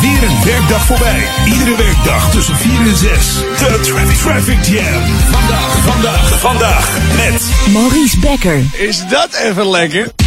[0.00, 1.28] Weer een werkdag voorbij.
[1.44, 3.34] Iedere werkdag tussen 4 en 6.
[3.58, 5.02] De Traffic, Traffic Jam.
[5.30, 7.42] Vandaag, vandaag, vandaag met
[7.72, 8.64] Maurice Becker.
[8.72, 10.25] Is dat even lekker?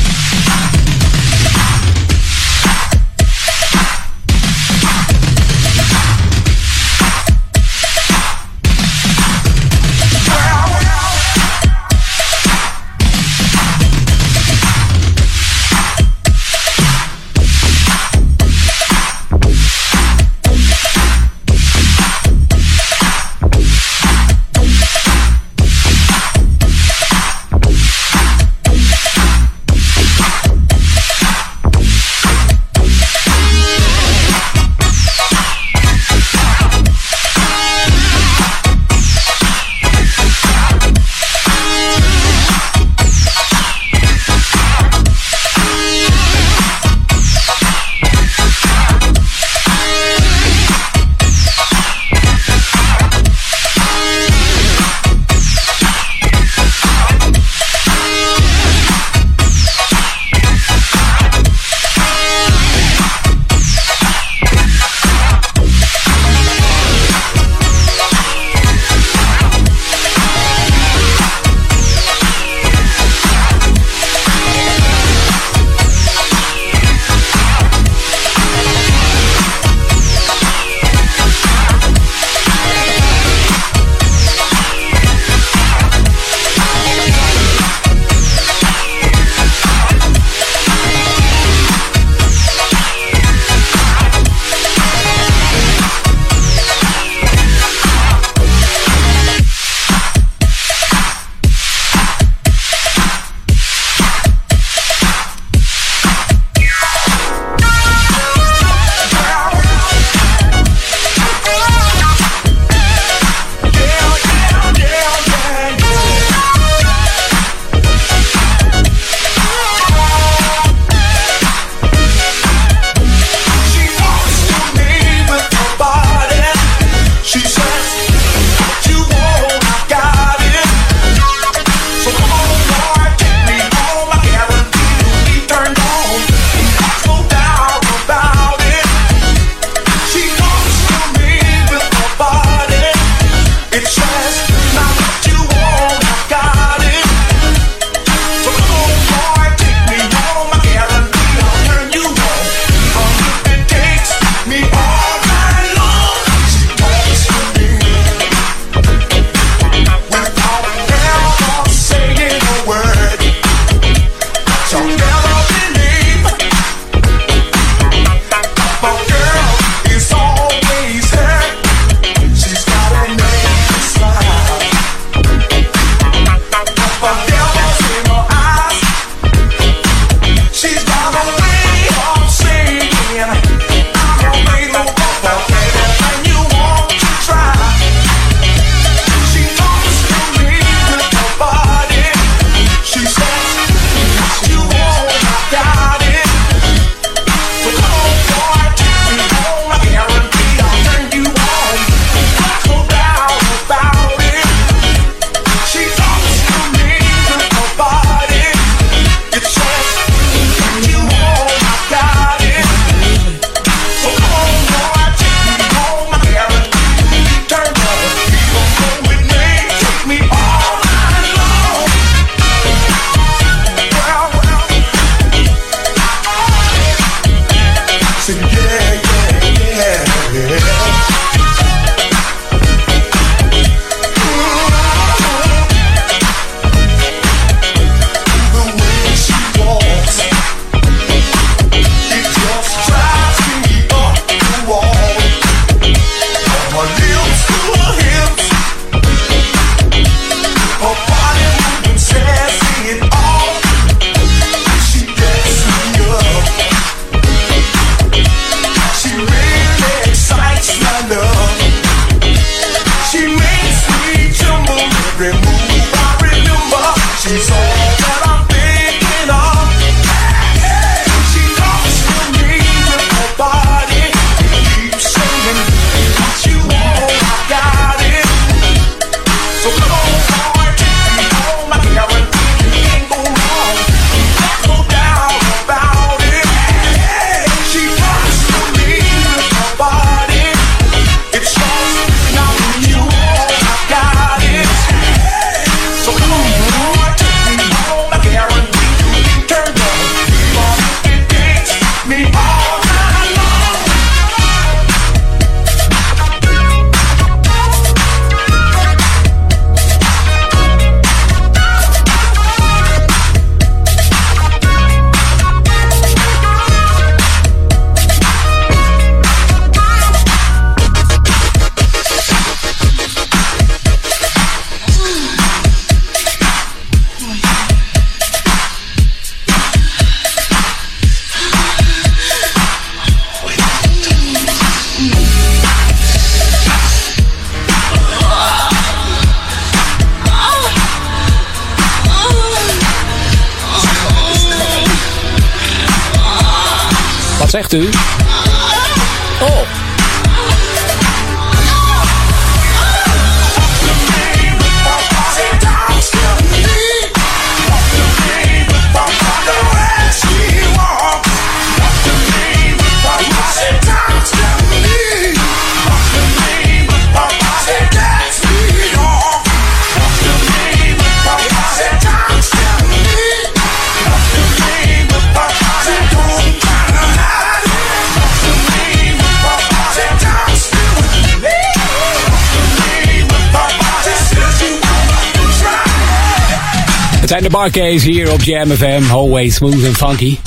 [387.72, 389.12] Barcades hier op Jam FM.
[389.12, 390.38] Always smooth and funky.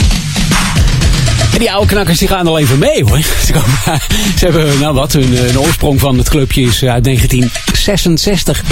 [1.52, 3.18] En die oude knakkers die gaan al even mee hoor.
[3.46, 3.68] Ze, komen,
[4.38, 8.62] ze hebben, nou wat, hun, oorsprong van het clubje is uit 1966.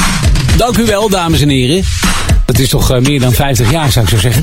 [0.56, 1.85] Dank u wel, dames en heren.
[2.44, 4.43] Dat is toch uh, meer dan 50 jaar, zou ik zo zeggen.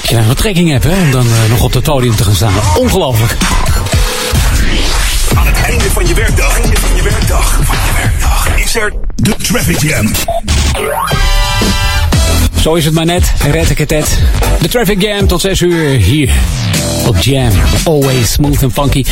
[0.00, 2.24] Als je nou wat trekking hebt, hè, om dan uh, nog op het podium te
[2.24, 2.52] gaan staan.
[2.76, 3.36] Ongelooflijk.
[5.34, 8.92] Aan het einde van je werkdag, einde van je werkdag, van je werkdag, is er
[9.14, 10.10] de Traffic Jam.
[12.68, 14.18] Zo is het maar net, red ik het net.
[14.60, 16.30] De Traffic Jam tot 6 uur hier
[17.06, 17.50] op Jam.
[17.84, 19.04] Always smooth and funky.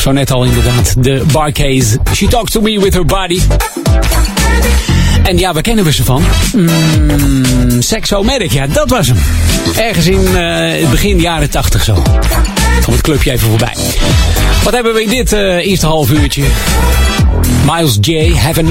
[0.00, 1.98] Zo net al inderdaad, de barcase.
[2.14, 3.40] She talks to me with her body.
[5.22, 6.22] En ja, waar kennen we ze van?
[6.54, 9.16] Mm, Sexomatic, ja, dat was hem.
[9.76, 11.94] Ergens in het begin jaren 80 zo.
[12.84, 13.74] Kom het clubje even voorbij.
[14.62, 16.44] Wat hebben we in dit uh, eerste half uurtje?
[17.66, 18.32] Miles J.
[18.34, 18.68] Heaven.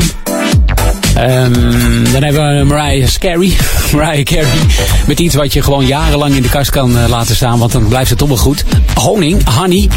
[1.17, 3.53] Um, dan hebben we Mariah Carey.
[3.95, 4.59] Mariah Carey.
[5.07, 7.59] Met iets wat je gewoon jarenlang in de kast kan uh, laten staan.
[7.59, 8.63] Want dan blijft het toch wel goed.
[8.93, 9.89] Honing, honey.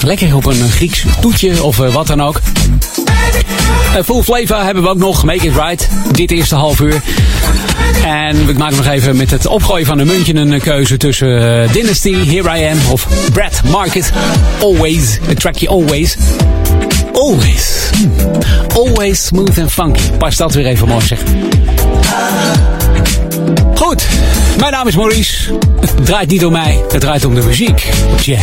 [0.00, 2.40] Lekker op een Grieks toetje of uh, wat dan ook.
[4.04, 5.24] Full flavor hebben we ook nog.
[5.24, 5.88] Make it right.
[6.12, 7.02] Dit eerste half uur.
[8.04, 12.14] En ik maak nog even met het opgooien van een muntje een keuze tussen Dynasty,
[12.14, 14.12] Here I Am of Brad Market.
[14.60, 15.18] Always.
[15.26, 16.16] Het trackje Always.
[17.26, 17.90] Always.
[17.90, 18.76] Hmm.
[18.76, 20.10] Always smooth and funky.
[20.18, 21.18] Pas dat weer even mooi zeg.
[23.74, 24.06] Goed,
[24.58, 25.52] mijn naam is Maurice.
[25.80, 27.88] Het draait niet om mij, het draait om de muziek.
[28.20, 28.40] Jam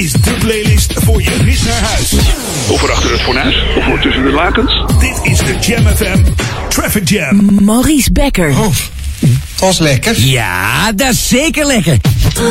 [0.00, 2.12] is de playlist voor je vis naar huis.
[2.68, 4.84] Of voor achter het fornuis, of voor tussen de lakens.
[4.98, 6.22] Dit is de Jam FM
[6.68, 7.64] Traffic Jam.
[7.64, 8.50] Maurice Becker.
[8.50, 10.20] Oh, dat was lekker.
[10.20, 11.96] Ja, dat is zeker lekker.
[12.38, 12.46] Oh,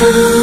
[0.00, 0.36] oh,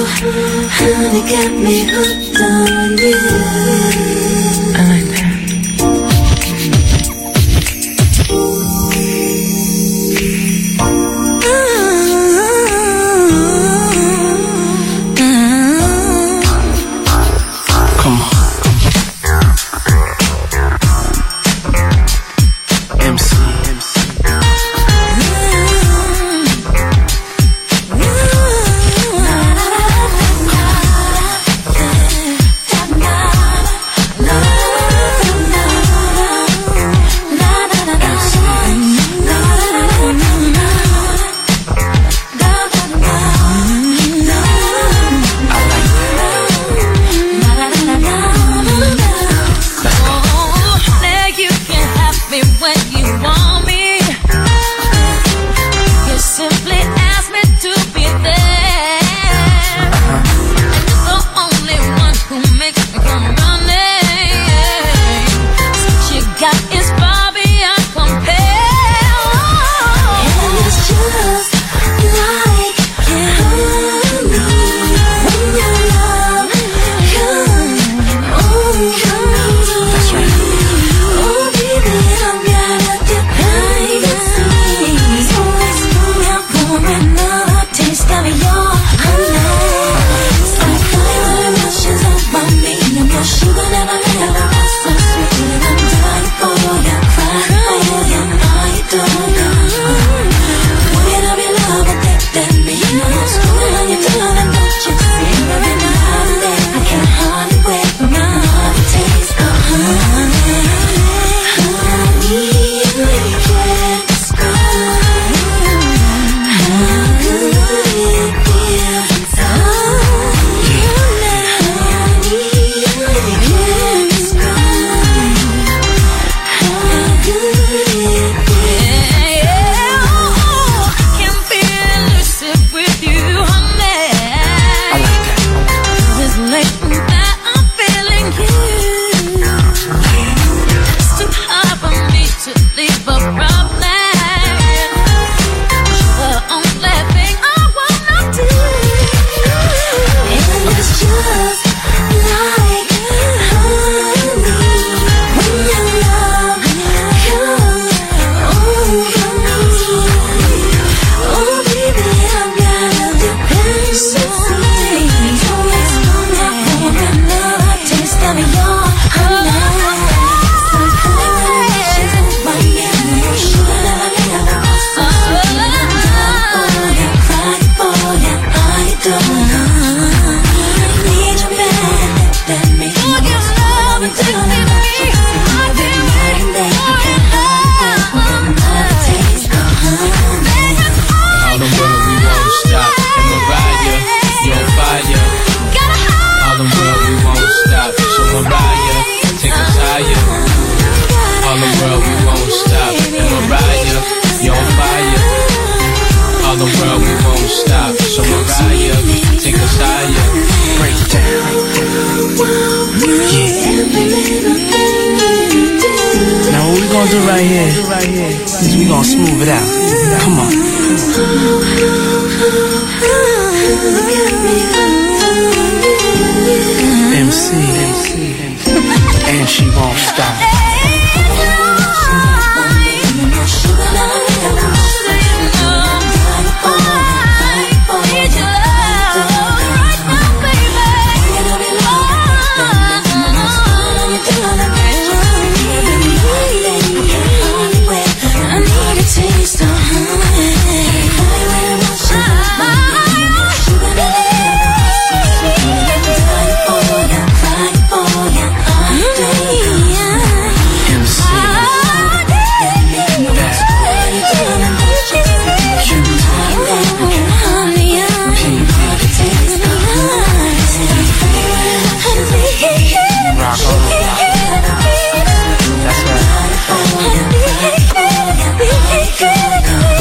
[229.43, 230.52] and she won't stop.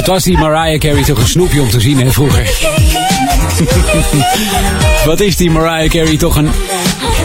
[0.03, 2.51] Het was die Mariah Carey toch een snoepje om te zien, hè, vroeger.
[5.07, 6.51] Wat is die Mariah Carey toch een...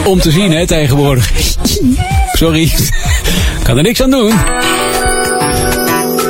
[0.04, 1.32] om te zien, hè, tegenwoordig.
[2.32, 2.72] Sorry.
[3.62, 4.32] kan er niks aan doen.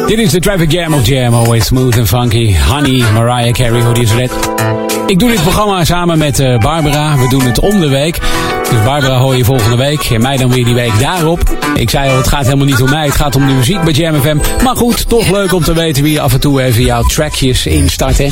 [0.06, 1.34] Dit is de Traffic Jam of Jam.
[1.34, 2.54] Always smooth and funky.
[2.68, 4.30] Honey, Mariah Carey, hoe die is red.
[5.06, 7.16] Ik doe dit programma samen met eh, Barbara.
[7.16, 8.18] We doen het om de week.
[8.70, 10.00] Dus Barbara hoor je volgende week.
[10.00, 11.57] En mij dan weer die week daarop.
[11.74, 13.04] Ik zei al, het gaat helemaal niet om mij.
[13.04, 14.36] Het gaat om de muziek bij Jam FM.
[14.64, 18.18] Maar goed, toch leuk om te weten wie af en toe even jouw trackjes instart.
[18.18, 18.28] Hè?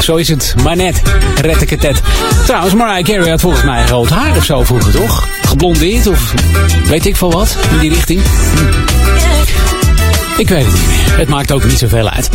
[0.00, 1.02] Zo is het, maar net.
[1.40, 2.00] Rettiketet.
[2.46, 5.28] Trouwens, Mariah Carey had volgens mij rood haar of zo vroeger, toch?
[5.42, 6.34] Geblondeerd of
[6.84, 8.20] weet ik veel wat in die richting.
[8.54, 8.98] Hm.
[10.40, 11.18] Ik weet het niet meer.
[11.18, 12.28] Het maakt ook niet zoveel uit.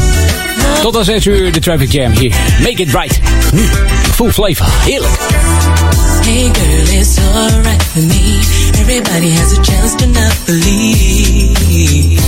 [0.82, 2.36] Tot aan 6 uur de Traffic Jam hier.
[2.60, 3.20] Make it right.
[3.54, 3.66] Nu,
[4.14, 4.68] full flavor.
[4.84, 5.83] Heerlijk.
[6.24, 8.40] Hey girl, it's alright with me.
[8.80, 12.20] Everybody has a chance to not believe.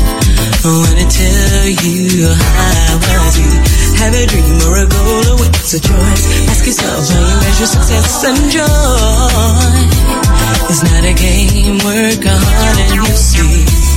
[0.63, 3.51] I wanna tell you how was you.
[4.03, 6.25] Have a dream or a goal or it's a choice.
[6.49, 9.85] Ask yourself how you measure success and joy.
[10.67, 13.74] It's not a game, work hard and you see.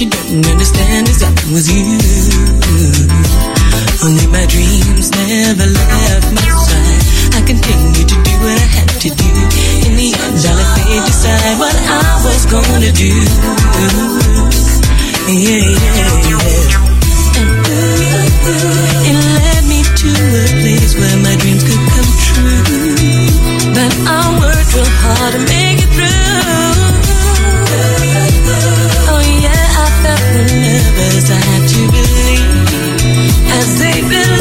[0.00, 1.84] you don't understand is I was you.
[4.00, 7.36] Only my dreams never left my side.
[7.36, 9.28] I continued to do what I had to do.
[9.84, 13.12] In the end, I let fate decide what I was gonna do.
[15.28, 16.80] Yeah, yeah, yeah.
[17.36, 17.60] And
[19.04, 22.64] it led me to a place where my dreams could come true.
[23.76, 26.59] But I worked real hard to make it through.
[34.10, 34.39] been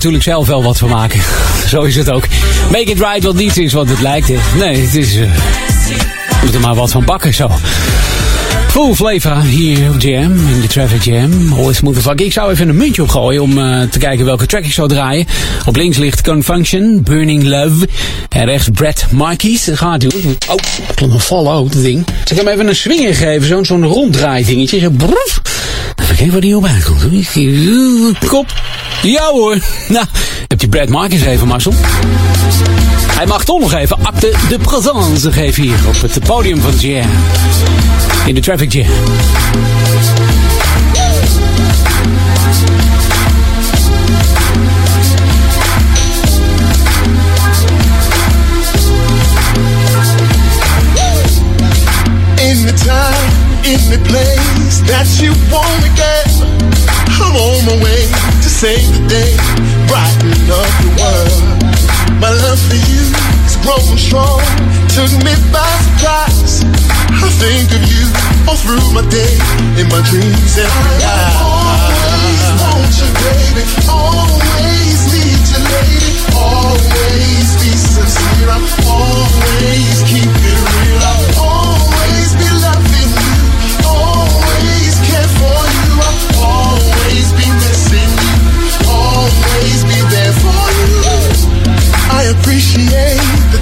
[0.00, 1.20] natuurlijk zelf wel wat van maken.
[1.68, 2.24] Zo is het ook.
[2.70, 4.28] Make it right wat niet is wat het lijkt.
[4.58, 5.16] Nee, het is...
[5.16, 7.50] eh, je moet er maar wat van bakken zo.
[8.68, 11.52] Full flavor hier op Jam, in de Traffic Jam.
[11.52, 12.20] Always vak.
[12.20, 15.26] Ik zou even een muntje opgooien om eh, te kijken welke track ik zou draaien.
[15.66, 17.88] Op links ligt Confunction, Burning Love.
[18.28, 19.64] En rechts Brad Markies.
[19.64, 20.36] Dat gaat doen.
[21.02, 22.04] Oh, vallen ook, dat ding.
[22.24, 24.78] Zal ik hem even een swinger geven, zo'n zo'n ronddraai dingetje.
[24.78, 24.90] Zo.
[24.96, 27.28] Even kijken waar die op uitkomt.
[28.28, 28.46] Kop.
[29.02, 29.58] Ja hoor.
[29.88, 30.06] Nou,
[30.46, 31.72] heb je Brad Marcus even, Marcel?
[33.16, 37.10] Hij mag toch nog even acte de présence geven hier op het podium van Jam.
[38.26, 38.86] In de Traffic Jam.
[52.36, 53.30] In the time,
[53.62, 56.30] in the place that you wanna get.
[58.60, 59.32] Save the day,
[59.88, 61.40] brighten up the world.
[62.20, 63.08] My love for you
[63.48, 64.44] is growing strong,
[64.92, 65.64] took me by
[65.96, 66.60] surprise.
[67.08, 68.04] I think of you
[68.44, 69.32] all through my day,
[69.80, 71.40] in my dreams every night.
[71.40, 73.64] Always want you, baby.
[73.88, 76.12] Always need you, lady.
[76.36, 78.44] Always be sincere.
[78.44, 80.39] I always keep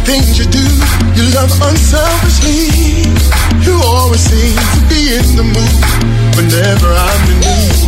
[0.09, 0.65] things you do.
[1.13, 2.73] You love unselfishly.
[3.61, 5.85] You always seem to be in the mood
[6.33, 7.81] whenever I'm in need.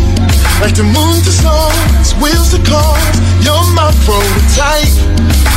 [0.60, 3.16] Like the moon to stars, wheels to cars.
[3.40, 4.92] You're my prototype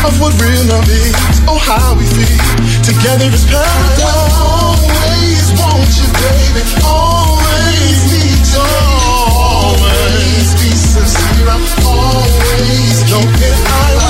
[0.08, 1.12] of what real love is.
[1.52, 2.40] Oh, how we feel
[2.80, 4.32] together is paradise.
[4.40, 6.64] Always want you, baby.
[6.88, 8.64] Always need you.
[9.04, 11.44] Always be sincere.
[11.44, 13.60] I'm always looking.
[13.68, 14.03] I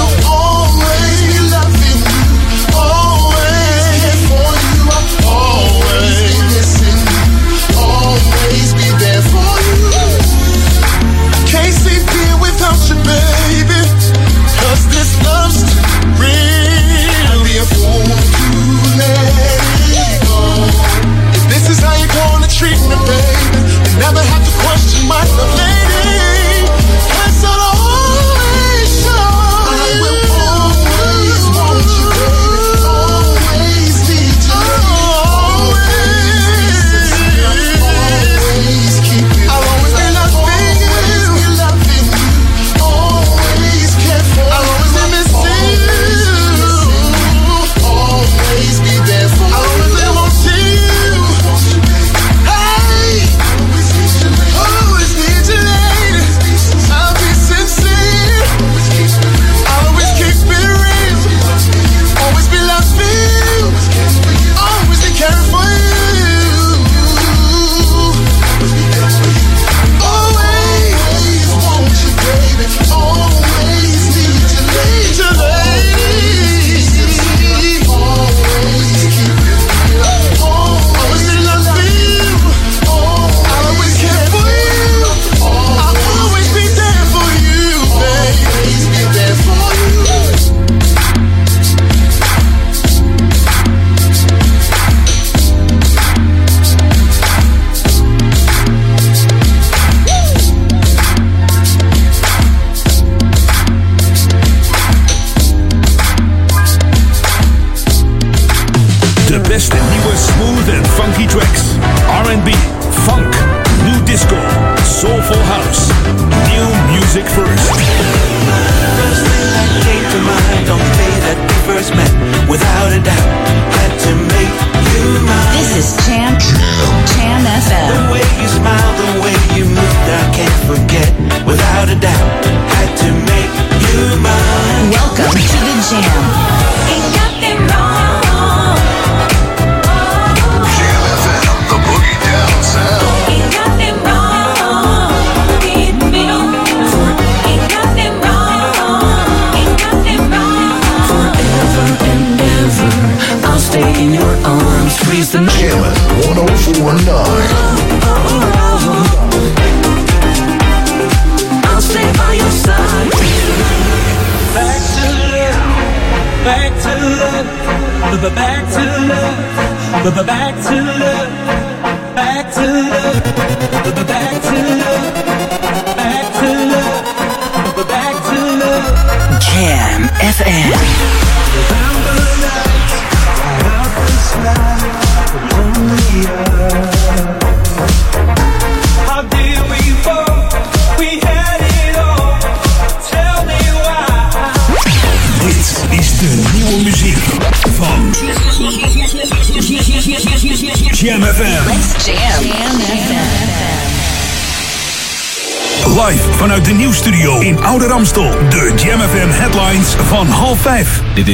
[25.25, 25.62] possible.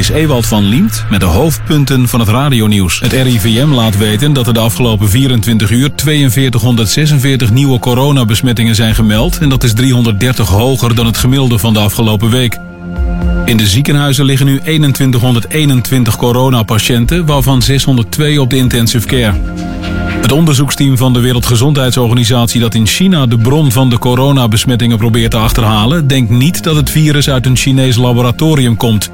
[0.10, 3.00] Ewald van Liemt met de hoofdpunten van het radionieuws.
[3.00, 9.38] Het RIVM laat weten dat er de afgelopen 24 uur 4246 nieuwe coronabesmettingen zijn gemeld.
[9.38, 12.58] En dat is 330 hoger dan het gemiddelde van de afgelopen week.
[13.46, 19.38] In de ziekenhuizen liggen nu 2121 coronapatiënten, waarvan 602 op de intensive care.
[20.22, 25.38] Het onderzoeksteam van de Wereldgezondheidsorganisatie dat in China de bron van de coronabesmettingen probeert te
[25.38, 29.12] achterhalen, denkt niet dat het virus uit een Chinees laboratorium komt.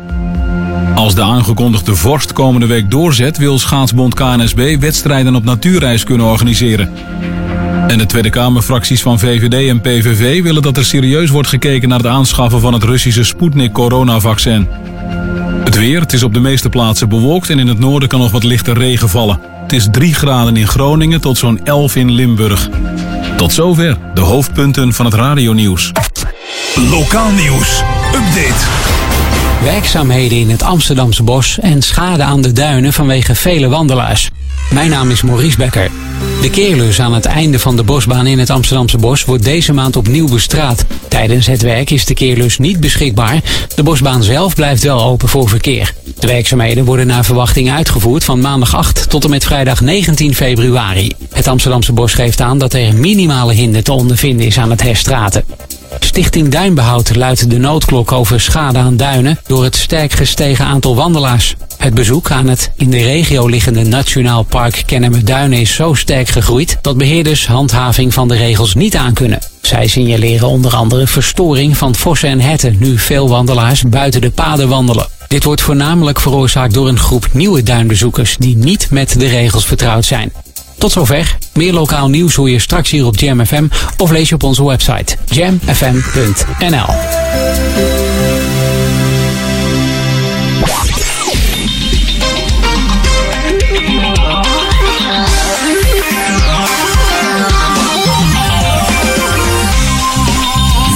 [1.06, 6.94] Als de aangekondigde vorst komende week doorzet, wil schaatsbond KNSB wedstrijden op natuurreis kunnen organiseren.
[7.88, 11.98] En de Tweede Kamerfracties van VVD en PVV willen dat er serieus wordt gekeken naar
[11.98, 14.68] het aanschaffen van het Russische Sputnik-coronavaccin.
[15.64, 18.32] Het weer, het is op de meeste plaatsen bewolkt en in het noorden kan nog
[18.32, 19.40] wat lichte regen vallen.
[19.62, 22.70] Het is 3 graden in Groningen tot zo'n 11 in Limburg.
[23.38, 25.92] Tot zover de hoofdpunten van het radionieuws.
[26.90, 27.82] Lokaal nieuws.
[28.14, 28.95] Update.
[29.64, 34.30] Werkzaamheden in het Amsterdamse bos en schade aan de duinen vanwege vele wandelaars.
[34.72, 35.92] Mijn naam is Maurice Becker.
[36.42, 39.96] De keerlus aan het einde van de bosbaan in het Amsterdamse bos wordt deze maand
[39.96, 40.86] opnieuw bestraat.
[41.08, 43.42] Tijdens het werk is de keerlus niet beschikbaar.
[43.76, 45.94] De bosbaan zelf blijft wel open voor verkeer.
[46.20, 51.12] De werkzaamheden worden naar verwachting uitgevoerd van maandag 8 tot en met vrijdag 19 februari.
[51.34, 55.44] Het Amsterdamse bos geeft aan dat er minimale hinder te ondervinden is aan het herstraten.
[56.00, 61.56] Stichting Duinbehoud luidt de noodklok over schade aan duinen door het sterk gestegen aantal wandelaars.
[61.78, 66.78] Het bezoek aan het in de regio liggende Nationaal Park Kennemerduinen is zo sterk gegroeid
[66.82, 69.40] dat beheerders handhaving van de regels niet aankunnen.
[69.62, 74.68] Zij signaleren onder andere verstoring van vossen en herten nu veel wandelaars buiten de paden
[74.68, 75.08] wandelen.
[75.28, 80.06] Dit wordt voornamelijk veroorzaakt door een groep nieuwe duinbezoekers die niet met de regels vertrouwd
[80.06, 80.32] zijn.
[80.78, 81.38] Tot zover.
[81.54, 84.66] Meer lokaal nieuws hoor je straks hier op Jam FM of lees je op onze
[84.66, 86.86] website jamfm.nl.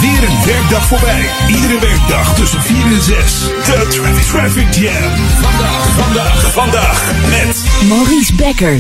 [0.02, 1.30] Weer een werkdag voorbij.
[1.48, 3.40] Iedere werkdag tussen 4 en 6.
[3.66, 4.94] De Traffic, Traffic Jam.
[5.42, 8.80] Vandaag, vandaag, vandaag met Maurice Becker.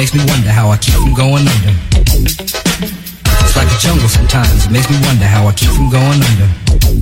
[0.00, 1.74] Makes me wonder how I keep from going under.
[1.92, 4.64] It's like a jungle sometimes.
[4.64, 6.99] It makes me wonder how I keep from going under.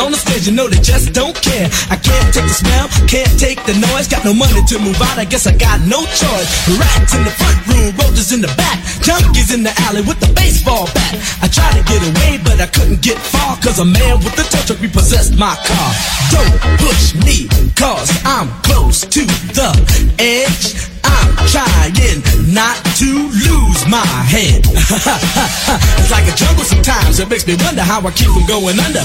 [0.00, 1.68] On the stage, you know they just don't care.
[1.92, 4.08] I can't take the smell, can't take the noise.
[4.08, 6.48] Got no money to move out, I guess I got no choice.
[6.80, 10.32] Rats in the front room, roaches in the back, junkies in the alley with the
[10.32, 11.14] baseball bat.
[11.44, 14.44] I tried to get away, but I couldn't get far, cause a man with a
[14.48, 15.90] tow truck repossessed my car.
[16.32, 19.22] Don't push me, cause I'm close to
[19.52, 19.70] the
[20.18, 20.88] edge.
[21.04, 21.90] I'm trying
[22.52, 24.66] not to lose my head.
[25.98, 27.20] it's like a jungle sometimes.
[27.20, 29.04] It makes me wonder how I keep from going under.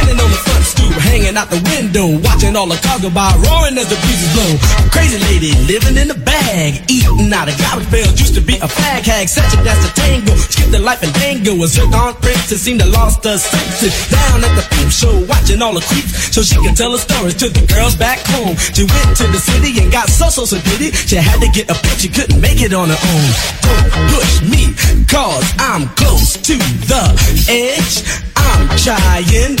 [0.00, 3.28] Standing on the front stoop, hanging out the window, watching all the cars go by,
[3.44, 4.56] roaring as the breezes blow.
[4.88, 8.16] Crazy lady living in a bag, eating out of garbage bales.
[8.16, 10.32] Used to be a fag hag, such a to tango.
[10.48, 11.52] Skipped the life and dango.
[11.60, 13.92] A zircon princess seemed to lost her senses.
[14.08, 17.36] Down at the peep show, watching all the creeps, so she could tell her stories
[17.36, 18.56] to the girls back home.
[18.72, 20.96] She went to the city and got so so so did.
[20.96, 23.28] She had to get a bitch, she couldn't make it on her own.
[23.68, 24.72] Don't push me,
[25.04, 26.56] cause I'm close to
[26.88, 27.04] the
[27.52, 28.00] edge.
[28.40, 29.60] I'm trying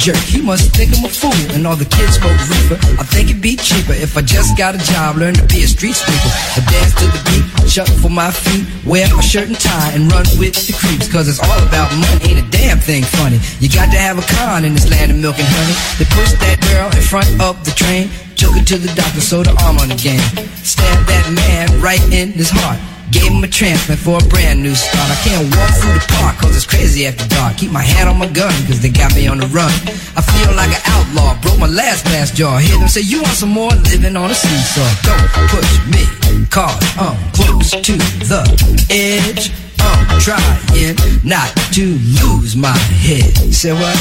[0.00, 2.80] Jerk, he must think I'm a fool And all the kids smoke reefer.
[2.96, 5.68] I think it'd be cheaper if I just got a job Learn to be a
[5.68, 6.32] street sweeper.
[6.56, 10.24] I dance to the beat, shuffle my feet Wear a shirt and tie and run
[10.40, 13.38] with the creeps Cause it's all about money, ain't a damn thing funny.
[13.60, 15.76] You got to have a con in this land of milk and honey.
[16.00, 18.08] They pushed that girl in front of the train
[18.40, 20.24] Took her to the doctor, sewed her arm on again
[20.64, 22.80] Stabbed that man right in his heart
[23.10, 25.10] Gave him a transplant for a brand new start.
[25.10, 27.56] I can't walk through the park cause it's crazy after dark.
[27.56, 29.72] Keep my hand on my gun cause they got me on the run.
[30.14, 32.58] I feel like an outlaw, broke my last glass jaw.
[32.58, 33.70] Hear them say, You want some more?
[33.90, 34.86] Living on a seesaw.
[35.02, 36.04] Don't push me,
[36.50, 37.96] cause I'm close to
[38.30, 38.42] the
[38.90, 39.50] edge.
[39.80, 43.32] I'm trying not to lose my head.
[43.52, 43.96] Say what?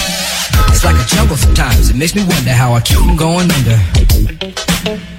[0.70, 1.89] It's like a jungle sometimes.
[1.89, 5.18] It makes me wonder how I keep from going under.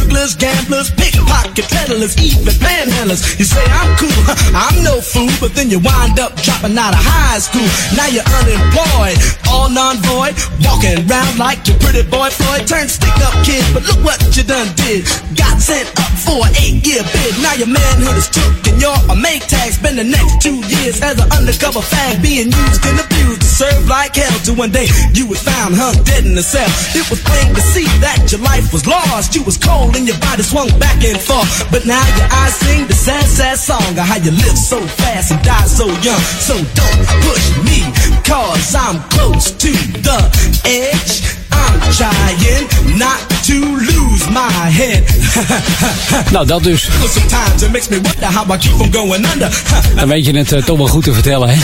[0.00, 3.38] burglars, gamblers, pickpocket peddlers, even panhandlers.
[3.38, 4.22] You say I'm cool,
[4.54, 7.66] I'm no fool, but then you wind up dropping out of high school.
[7.96, 12.66] Now you're unemployed, all non-void, walking around like your pretty boy Floyd.
[12.66, 15.04] Turned stick-up kid, but look what you done did.
[15.36, 17.32] Got sent up for an eight-year bid.
[17.42, 19.72] Now your manhood is took, and you're a make tag.
[19.72, 23.88] Spend the next two years as an undercover fag, being used and abused to serve
[23.88, 24.32] like hell.
[24.48, 26.68] To one day you was found hung dead in a cell.
[26.96, 29.34] It was plain to see that your life was lost.
[29.34, 31.70] You was cold and your body swung back and forth.
[31.70, 35.32] But now your eyes sing the sad, sad song of how you live so fast
[35.32, 36.22] and die so young.
[36.40, 37.78] So don't push me,
[38.24, 39.72] cause I'm close to
[40.06, 40.18] the
[40.64, 41.40] edge.
[41.52, 45.04] I'm trying not to lose my head.
[46.32, 46.88] Nou, dat dus.
[47.12, 49.50] Sometimes it makes me wonder how I keep from going under.
[49.96, 51.54] Dan weet je het eh, toch wel goed te vertellen, hè?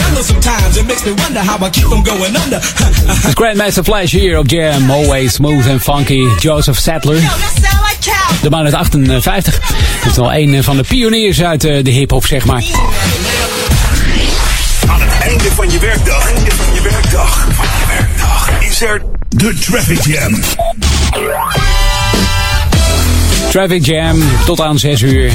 [3.39, 4.91] Grandmaster Flash hier op Jam.
[4.91, 6.27] Always smooth and funky.
[6.39, 7.21] Joseph Sattler.
[8.41, 9.59] De man uit 58.
[10.03, 12.63] Dat is wel een van de pioniers uit eh, de hip-hop, zeg maar.
[14.87, 16.25] Aan het einde van je werkdag.
[16.25, 17.47] Einde van je werkdag.
[17.51, 18.49] Van je werkdag.
[18.61, 20.39] Is er de Traffic Jam.
[23.49, 25.31] Traffic Jam tot aan 6 uur.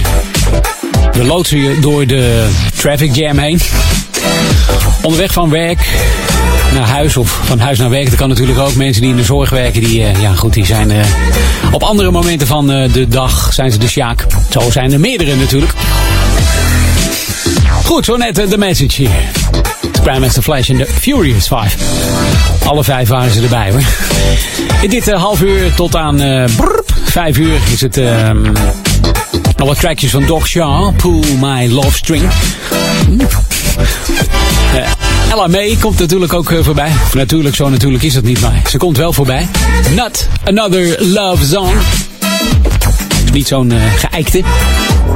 [1.12, 3.60] We loodsen je door de Traffic Jam heen.
[5.02, 5.78] Onderweg van werk
[6.72, 8.06] naar huis of van huis naar werk.
[8.06, 8.74] Dat kan natuurlijk ook.
[8.74, 11.04] Mensen die in de zorg werken, die, eh, ja, goed, die zijn eh,
[11.72, 14.26] op andere momenten van eh, de dag zijn ze de sjaak.
[14.50, 15.72] Zo zijn er meerdere natuurlijk.
[17.84, 19.30] Goed, zo net de message hier.
[20.02, 21.76] Grandmaster Flash en de Furious 5.
[22.64, 23.82] Alle vijf waren ze erbij hoor.
[24.80, 26.16] In dit half uur tot aan
[26.56, 28.42] brrp, vijf uur is het ehm,
[29.56, 30.96] nog wat trackjes van Doc Shaw.
[30.96, 32.22] Pull My Love String.
[34.74, 34.90] Eh,
[35.32, 36.92] Ella May komt natuurlijk ook eh, voorbij.
[37.12, 39.48] Natuurlijk, zo natuurlijk is het niet, maar ze komt wel voorbij.
[39.94, 41.72] Not Another Love Song.
[43.32, 44.42] Niet zo'n eh, geëikte.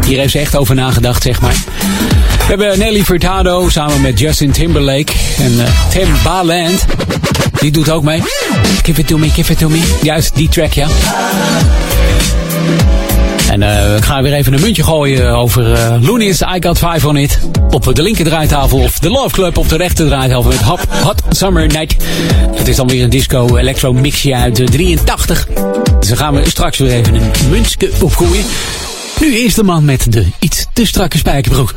[0.07, 1.55] Hier heeft ze echt over nagedacht, zeg maar.
[2.39, 6.85] We hebben Nelly Furtado samen met Justin Timberlake en eh, Tim Baland.
[7.61, 8.23] Die doet ook mee.
[8.83, 9.83] Give it to me, give it to me.
[10.03, 10.87] Juist, die track, ja.
[13.51, 17.09] En eh, ik ga weer even een muntje gooien over eh Looney's I Got Five
[17.09, 17.39] On It.
[17.71, 21.23] Op de linker draaitafel of de Love Club op de rechter draaitafel met Hot, Hot
[21.29, 21.97] Summer Night.
[22.55, 25.47] Het is dan weer een disco electro mixje uit de 83.
[25.99, 28.45] Dus daar gaan we straks weer even een muntje opgooien.
[29.21, 31.75] Nu is de man met de iets te strakke spijkerbroek.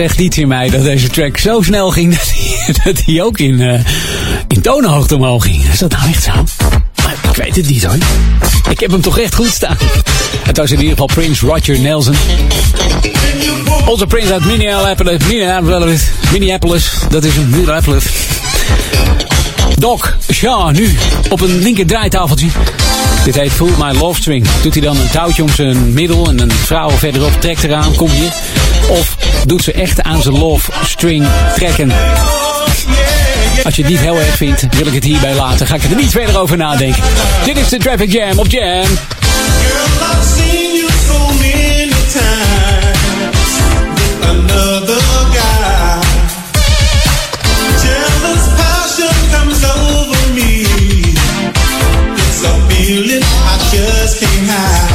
[0.00, 3.60] Zegt iets in mij dat deze track zo snel ging dat hij, dat ook in,
[3.60, 3.80] uh,
[4.48, 5.64] in toonhoogte omhoog ging.
[5.72, 6.32] Is dat nou echt zo?
[7.30, 7.96] Ik weet het niet hoor.
[8.70, 9.76] Ik heb hem toch echt goed staan.
[10.42, 12.14] Het was in ieder geval Prince Roger Nelson.
[13.86, 15.24] Onze Prince uit Minneapolis.
[15.26, 16.02] Minneapolis.
[16.32, 16.92] Minneapolis.
[17.10, 18.04] Dat is een Minneapolis.
[19.78, 20.96] Doc, ja, nu
[21.28, 22.48] op een linker draaitafeltje.
[23.24, 24.46] Dit heet Fool My Love String.
[24.62, 28.10] Doet hij dan een touwtje om zijn middel en een vrouw verderop trekt eraan, kom
[28.12, 28.28] je.
[28.88, 31.92] Of doet ze echt aan zijn love string trekken.
[33.64, 35.66] Als je het niet heel erg vindt, wil ik het hierbij laten.
[35.66, 37.02] Ga ik er niet verder over nadenken.
[37.44, 38.86] Dit is de Traffic Jam op Jam.
[52.90, 54.89] feeling I just can't hide.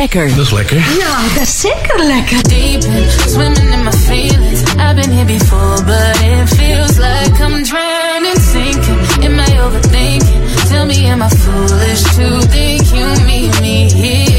[0.00, 0.28] Becker.
[0.28, 0.76] Dat is lekker.
[0.76, 2.42] Ja, dat is zeker lekker.
[2.42, 4.60] Deep in, swimming in my feelings.
[4.62, 9.24] I've been here before, but it feels like I'm drowning, sinking.
[9.24, 10.68] Am I overthinking?
[10.68, 14.29] Tell me, am I foolish to think you meet me here?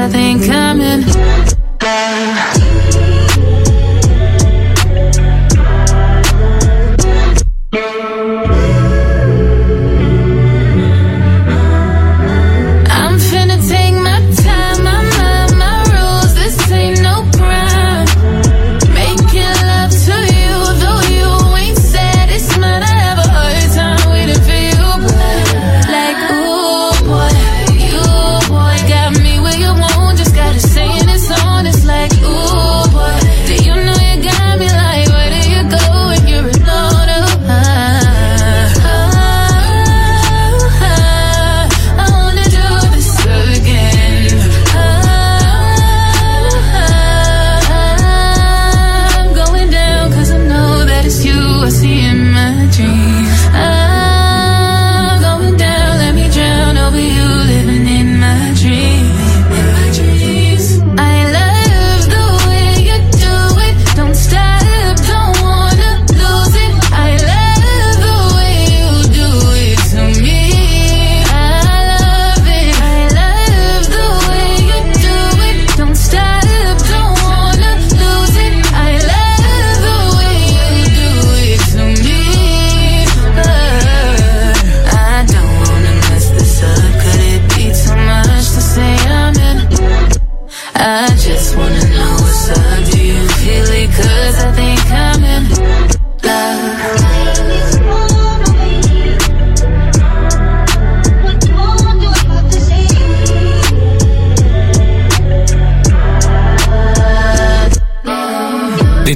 [0.00, 1.19] Cause I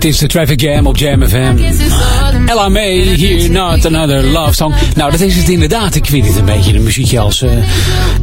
[0.05, 1.57] Dit is de Traffic Jam op Jam FM.
[2.47, 4.75] Ella May, hier Not Another Love Song.
[4.95, 5.95] Nou, dat is het inderdaad.
[5.95, 7.43] Ik vind het een beetje een muziekje als...
[7.43, 7.51] eh,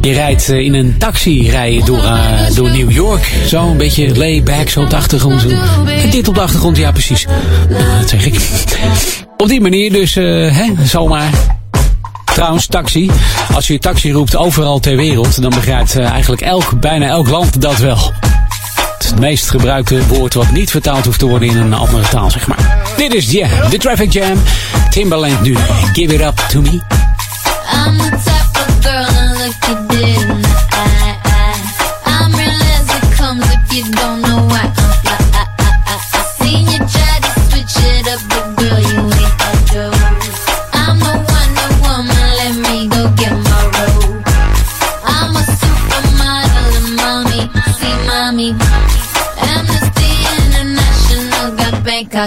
[0.00, 3.32] je rijdt eh, in een taxi rij je door, eh, door New York.
[3.46, 5.46] Zo, een beetje layback, zo op de achtergrond.
[6.10, 7.26] Dit op de achtergrond, ja precies.
[8.00, 8.34] Dat zeg ik.
[9.36, 11.30] Op die manier dus, hè, zomaar.
[12.24, 13.10] Trouwens, taxi.
[13.54, 17.78] Als je taxi roept overal ter wereld, dan begrijpt eigenlijk elk, bijna elk land dat
[17.78, 18.12] wel.
[19.04, 22.46] Het meest gebruikte woord wat niet vertaald hoeft te worden in een andere taal, zeg
[22.46, 22.78] maar.
[22.96, 24.42] Dit is Jam, de Traffic Jam.
[24.90, 25.56] Timbaland nu.
[25.92, 26.70] Give it up to me.
[26.70, 29.22] I'm the type of girl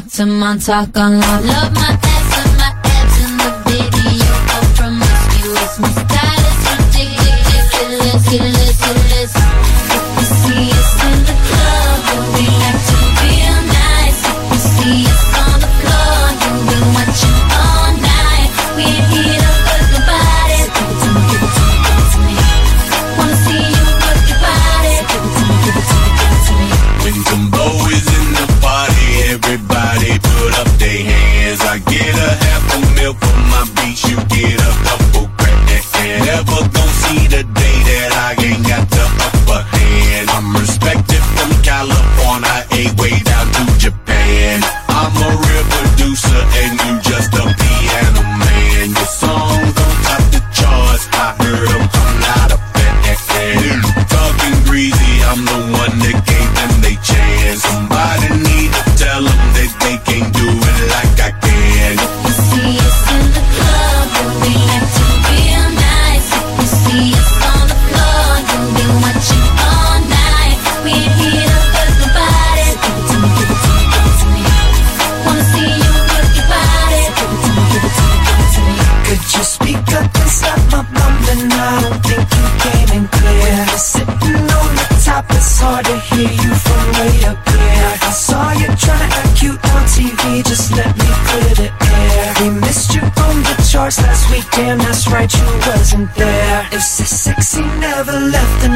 [0.02, 1.46] cut to my talk on love.
[1.46, 4.32] Love my ass and my abs in the video.
[4.56, 5.80] I'm promiscuous.
[5.80, 8.28] My style is ridiculous.
[8.28, 8.65] ridiculous.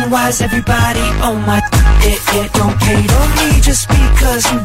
[0.10, 1.62] Why's everybody on my
[2.02, 2.20] it?
[2.34, 4.60] It don't hate on me just because you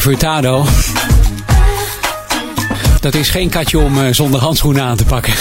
[0.00, 0.66] Furtado.
[3.00, 5.32] Dat is geen katje om eh, zonder handschoenen aan te pakken.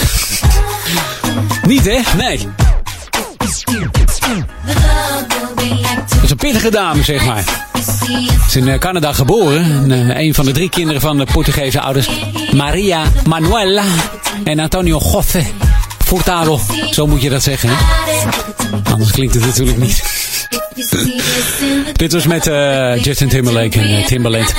[1.68, 2.00] Niet hè?
[2.18, 2.48] Nee.
[3.38, 3.50] Dat
[6.24, 7.44] is een pittige dame, zeg maar.
[8.04, 9.64] Ze is in eh, Canada geboren.
[9.64, 12.10] En, eh, een van de drie kinderen van de Portugese ouders.
[12.52, 13.84] Maria Manuela
[14.44, 15.46] en Antonio José
[16.06, 16.60] Furtado.
[16.92, 17.76] Zo moet je dat zeggen, hè?
[18.92, 20.19] Anders klinkt het natuurlijk niet.
[21.94, 24.54] Dit was met eh, Justin Timberlake en eh, Timbaland.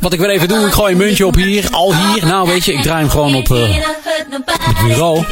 [0.00, 1.68] Wat ik wil even doen, ik gooi een muntje op hier.
[1.70, 2.26] Al hier.
[2.26, 3.62] Nou, weet je, ik draai hem gewoon op eh,
[4.60, 5.24] het bureau.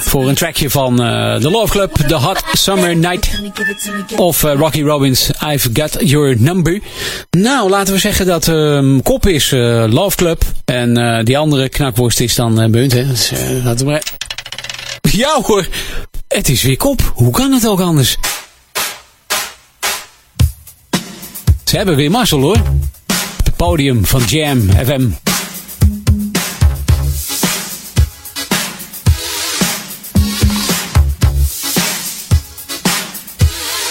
[0.00, 3.30] Voor een trackje van eh The Love Club, The Hot Summer Night.
[4.16, 6.80] Of eh, Rocky Robbins, I've Got Your Number.
[7.30, 10.42] Nou, laten we zeggen dat ehm, kop is eh, Love Club.
[10.64, 13.06] En eh, die andere knakworst is dan eh Bunt, hè.
[13.06, 14.02] Dus, eh, laten we maar...
[15.10, 15.66] Ja hoor,
[16.32, 17.12] het is weer kop.
[17.14, 18.16] Hoe kan het ook anders?
[21.64, 22.56] Ze hebben weer mazzel hoor.
[23.44, 25.08] Het podium van Jam FM.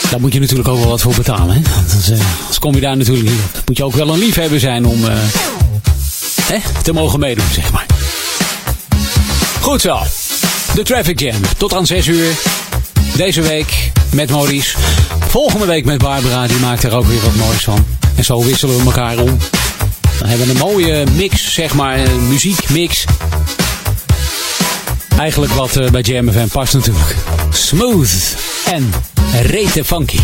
[0.09, 1.55] Daar moet je natuurlijk ook wel wat voor betalen.
[1.55, 1.73] Hè?
[1.75, 3.61] Anders, eh, anders kom je daar natuurlijk niet op.
[3.65, 5.13] Moet je ook wel een liefhebber zijn om eh,
[6.41, 7.85] hè, te mogen meedoen, zeg maar.
[9.61, 9.99] Goed zo.
[10.75, 11.41] De Traffic Jam.
[11.57, 12.31] Tot aan 6 uur.
[13.15, 14.77] Deze week met Maurice.
[15.27, 16.47] Volgende week met Barbara.
[16.47, 17.85] Die maakt er ook weer wat moois van.
[18.15, 19.37] En zo wisselen we elkaar om.
[20.19, 21.99] Dan hebben we een mooie mix, zeg maar.
[21.99, 23.03] Een muziekmix.
[25.17, 27.15] Eigenlijk wat eh, bij Jam FM past natuurlijk.
[27.49, 28.93] Smooth en
[29.41, 30.19] rete funky.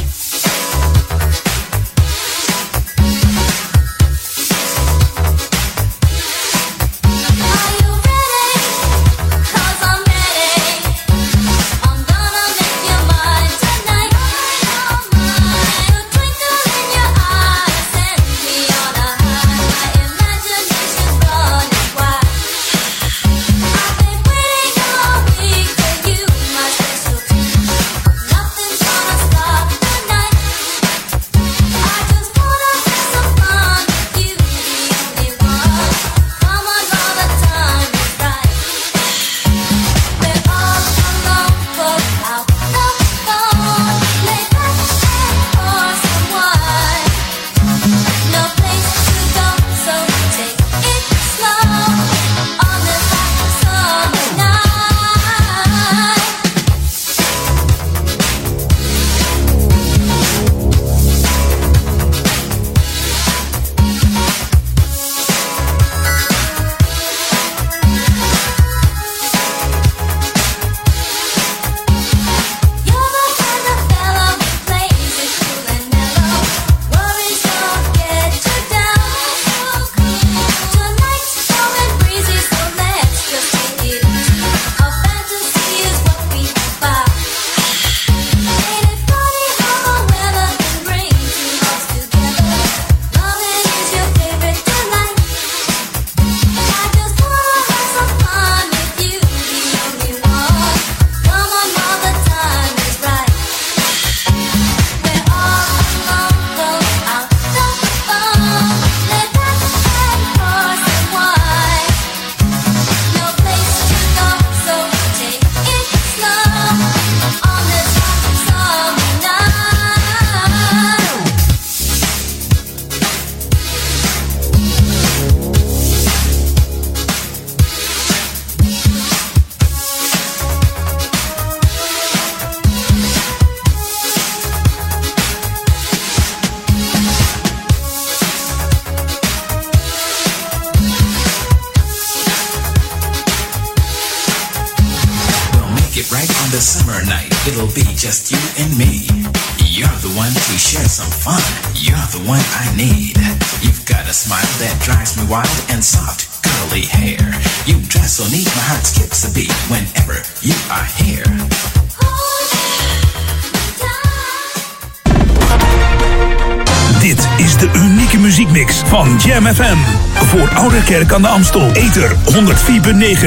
[170.97, 171.71] Ouderkerk aan de Amstel.
[171.71, 172.15] Ether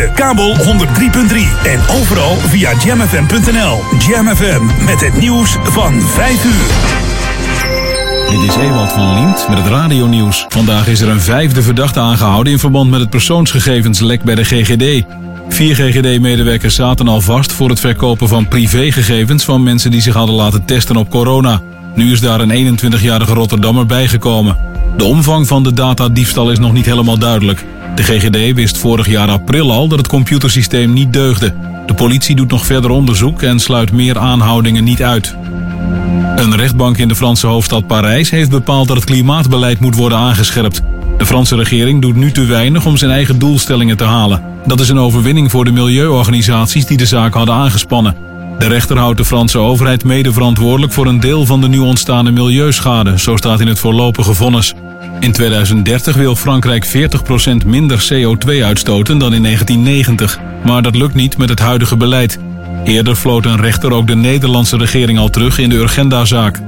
[0.08, 0.62] 104.9, kabel 103.3
[1.64, 3.78] en overal via jamfm.nl.
[4.08, 6.70] Jam FM met het nieuws van 5 uur.
[8.30, 10.46] Dit is Ewald van Liemt met het radionieuws.
[10.48, 15.04] Vandaag is er een vijfde verdachte aangehouden in verband met het persoonsgegevenslek bij de GGD.
[15.48, 20.34] Vier GGD-medewerkers zaten al vast voor het verkopen van privégegevens van mensen die zich hadden
[20.34, 21.60] laten testen op corona.
[21.94, 24.69] Nu is daar een 21-jarige Rotterdammer bijgekomen.
[24.96, 27.64] De omvang van de datadiefstal is nog niet helemaal duidelijk.
[27.94, 31.54] De GGD wist vorig jaar april al dat het computersysteem niet deugde.
[31.86, 35.36] De politie doet nog verder onderzoek en sluit meer aanhoudingen niet uit.
[36.36, 40.82] Een rechtbank in de Franse hoofdstad Parijs heeft bepaald dat het klimaatbeleid moet worden aangescherpt.
[41.18, 44.42] De Franse regering doet nu te weinig om zijn eigen doelstellingen te halen.
[44.66, 48.29] Dat is een overwinning voor de milieuorganisaties die de zaak hadden aangespannen.
[48.60, 52.30] De rechter houdt de Franse overheid mede verantwoordelijk voor een deel van de nu ontstaande
[52.30, 54.74] milieuschade, zo staat in het voorlopige vonnis.
[55.20, 60.38] In 2030 wil Frankrijk 40% minder CO2 uitstoten dan in 1990.
[60.64, 62.38] Maar dat lukt niet met het huidige beleid.
[62.84, 66.60] Eerder floot een rechter ook de Nederlandse regering al terug in de Urgenda-zaak.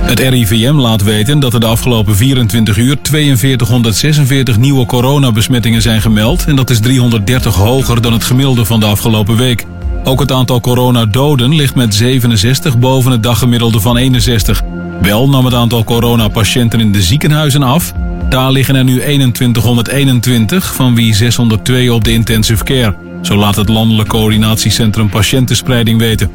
[0.00, 6.44] Het RIVM laat weten dat er de afgelopen 24 uur 4246 nieuwe coronabesmettingen zijn gemeld
[6.44, 9.66] en dat is 330 hoger dan het gemiddelde van de afgelopen week.
[10.06, 14.62] Ook het aantal coronadoden ligt met 67 boven het daggemiddelde van 61.
[15.02, 17.92] Wel nam het aantal coronapatiënten in de ziekenhuizen af.
[18.28, 22.94] Daar liggen er nu 2121, van wie 602 op de intensive care.
[23.22, 26.30] Zo laat het Landelijk Coördinatiecentrum Patiëntenspreiding weten.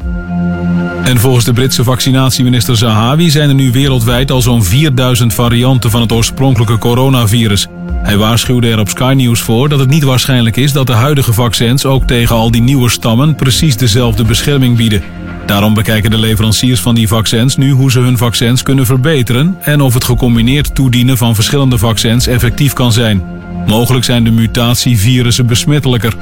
[1.02, 6.00] En volgens de Britse vaccinatieminister Zahawi zijn er nu wereldwijd al zo'n 4000 varianten van
[6.00, 7.66] het oorspronkelijke coronavirus.
[8.02, 11.32] Hij waarschuwde er op Sky News voor dat het niet waarschijnlijk is dat de huidige
[11.32, 15.19] vaccins ook tegen al die nieuwe stammen precies dezelfde bescherming bieden.
[15.50, 19.80] Daarom bekijken de leveranciers van die vaccins nu hoe ze hun vaccins kunnen verbeteren en
[19.80, 23.22] of het gecombineerd toedienen van verschillende vaccins effectief kan zijn.
[23.66, 26.16] Mogelijk zijn de mutatievirussen besmettelijker.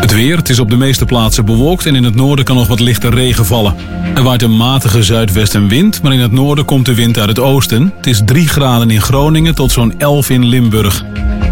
[0.00, 2.66] Het weer, het is op de meeste plaatsen bewolkt en in het noorden kan nog
[2.66, 3.74] wat lichte regen vallen.
[4.14, 7.92] Er waait een matige zuidwestenwind, maar in het noorden komt de wind uit het oosten.
[7.96, 11.04] Het is 3 graden in Groningen tot zo'n 11 in Limburg.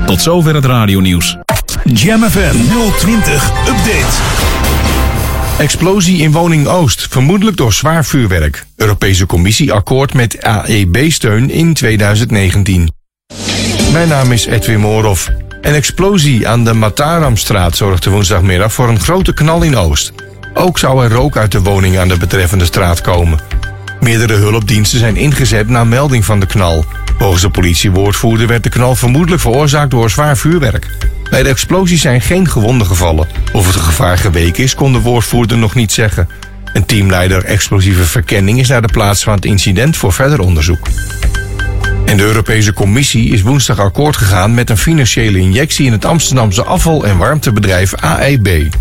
[0.07, 1.37] Tot zover het radionieuws.
[1.85, 2.57] Jam FM
[2.99, 4.64] 020 Update.
[5.59, 8.67] Explosie in woning Oost, vermoedelijk door zwaar vuurwerk.
[8.77, 12.91] Europese Commissie akkoord met AEB-steun in 2019.
[13.93, 15.31] Mijn naam is Edwin Moorhoff.
[15.61, 20.13] Een explosie aan de Mataramstraat zorgde woensdagmiddag voor een grote knal in Oost.
[20.55, 23.41] Ook zou er rook uit de woning aan de betreffende straat komen.
[24.01, 26.85] Meerdere hulpdiensten zijn ingezet na melding van de knal.
[27.19, 30.89] Volgens de politiewoordvoerder werd de knal vermoedelijk veroorzaakt door zwaar vuurwerk.
[31.35, 33.29] Bij de explosie zijn geen gewonden gevallen.
[33.53, 36.29] Of het gevaar geweken is, kon de woordvoerder nog niet zeggen.
[36.73, 40.89] Een teamleider explosieve verkenning is naar de plaats van het incident voor verder onderzoek.
[42.05, 46.65] En de Europese Commissie is woensdag akkoord gegaan met een financiële injectie in het Amsterdamse
[46.65, 48.75] afval- en warmtebedrijf AEB.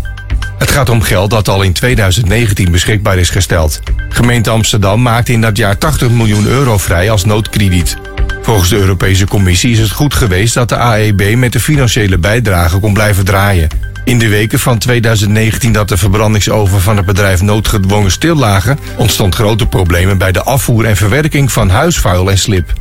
[0.58, 3.80] Het gaat om geld dat al in 2019 beschikbaar is gesteld.
[4.08, 7.96] Gemeente Amsterdam maakte in dat jaar 80 miljoen euro vrij als noodkrediet.
[8.44, 12.78] Volgens de Europese Commissie is het goed geweest dat de AEB met de financiële bijdrage
[12.78, 13.68] kon blijven draaien.
[14.04, 19.34] In de weken van 2019 dat de verbrandingsoven van het bedrijf noodgedwongen stil lagen, ontstond
[19.34, 22.72] grote problemen bij de afvoer en verwerking van huisvuil en slip.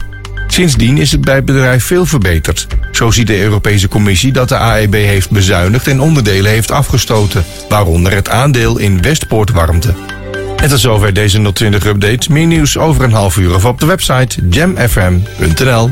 [0.48, 2.68] Sindsdien is het bij het bedrijf veel verbeterd.
[2.92, 8.14] Zo ziet de Europese Commissie dat de AEB heeft bezuinigd en onderdelen heeft afgestoten, waaronder
[8.14, 10.13] het aandeel in Westpoort Warmte.
[10.64, 12.32] En tot zover deze 020 update.
[12.32, 15.90] Meer nieuws over een half uur of op de website jamfm.nl.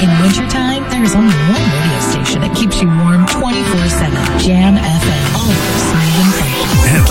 [0.00, 4.44] In wintertime, there is only one radio station that keeps you warm 24-7.
[4.46, 4.76] Jam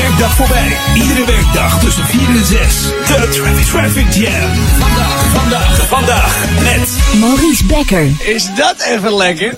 [0.00, 0.76] Werkdag voorbij.
[0.94, 2.82] Iedere werkdag tussen 4 en 6.
[2.82, 4.50] De Traffic, Traffic Jam.
[4.78, 8.10] Vandaag, vandaag, vandaag met Maurice Becker.
[8.18, 9.54] Is dat even lekker?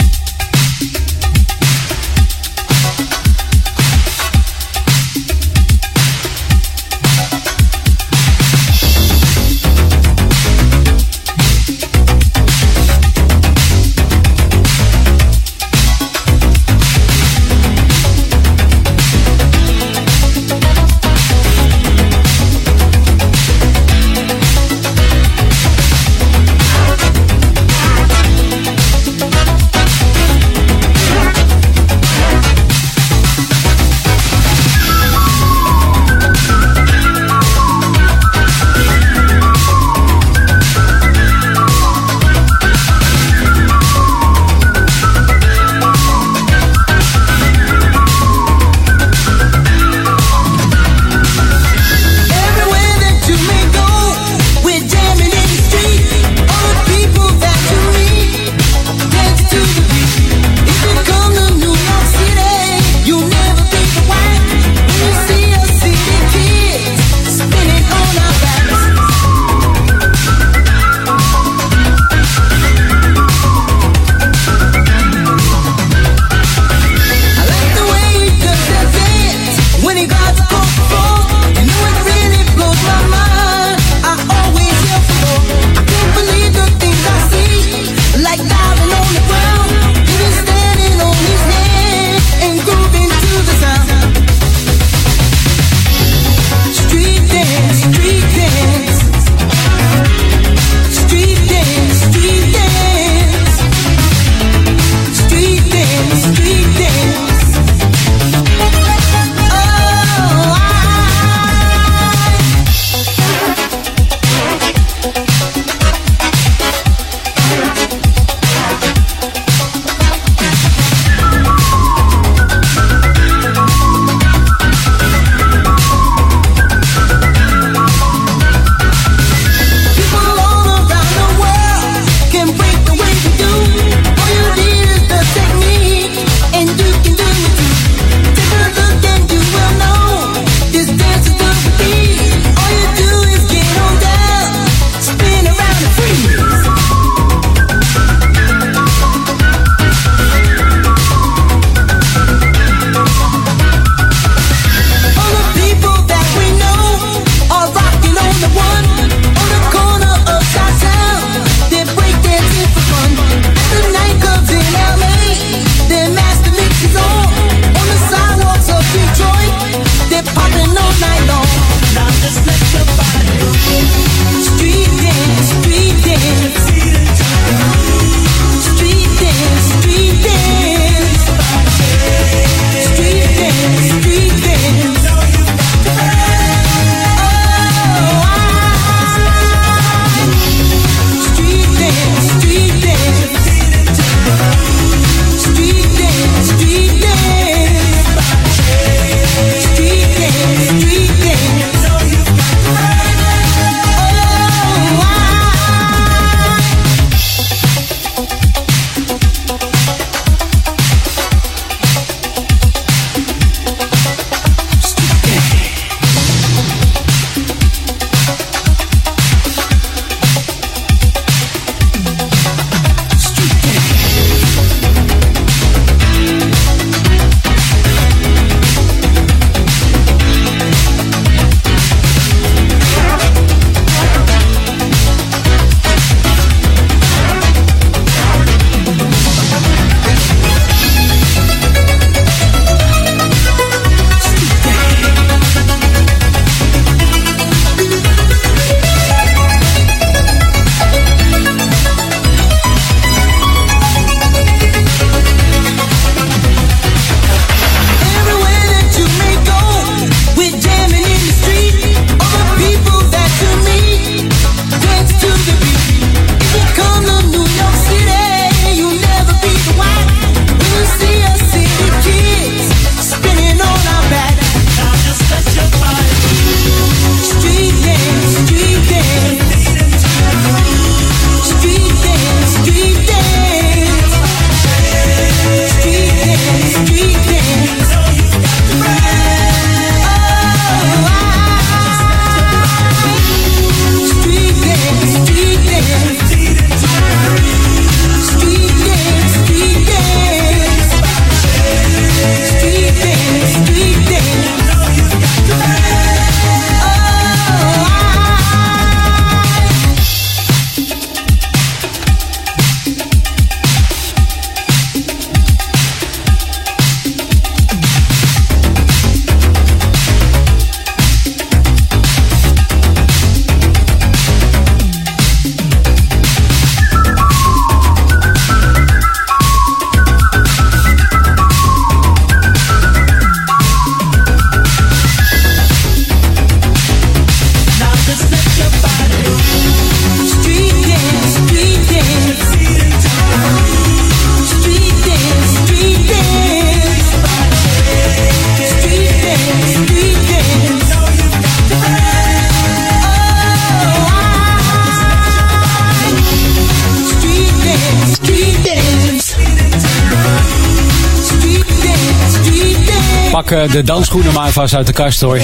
[364.60, 365.38] Vast uit de kast hoor.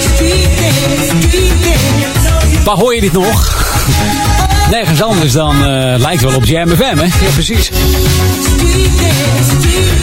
[2.64, 3.64] Waar hoor je dit nog?
[4.70, 7.04] Nergens anders dan eh, lijkt wel op Jam FM, hè?
[7.04, 7.70] Ja, precies.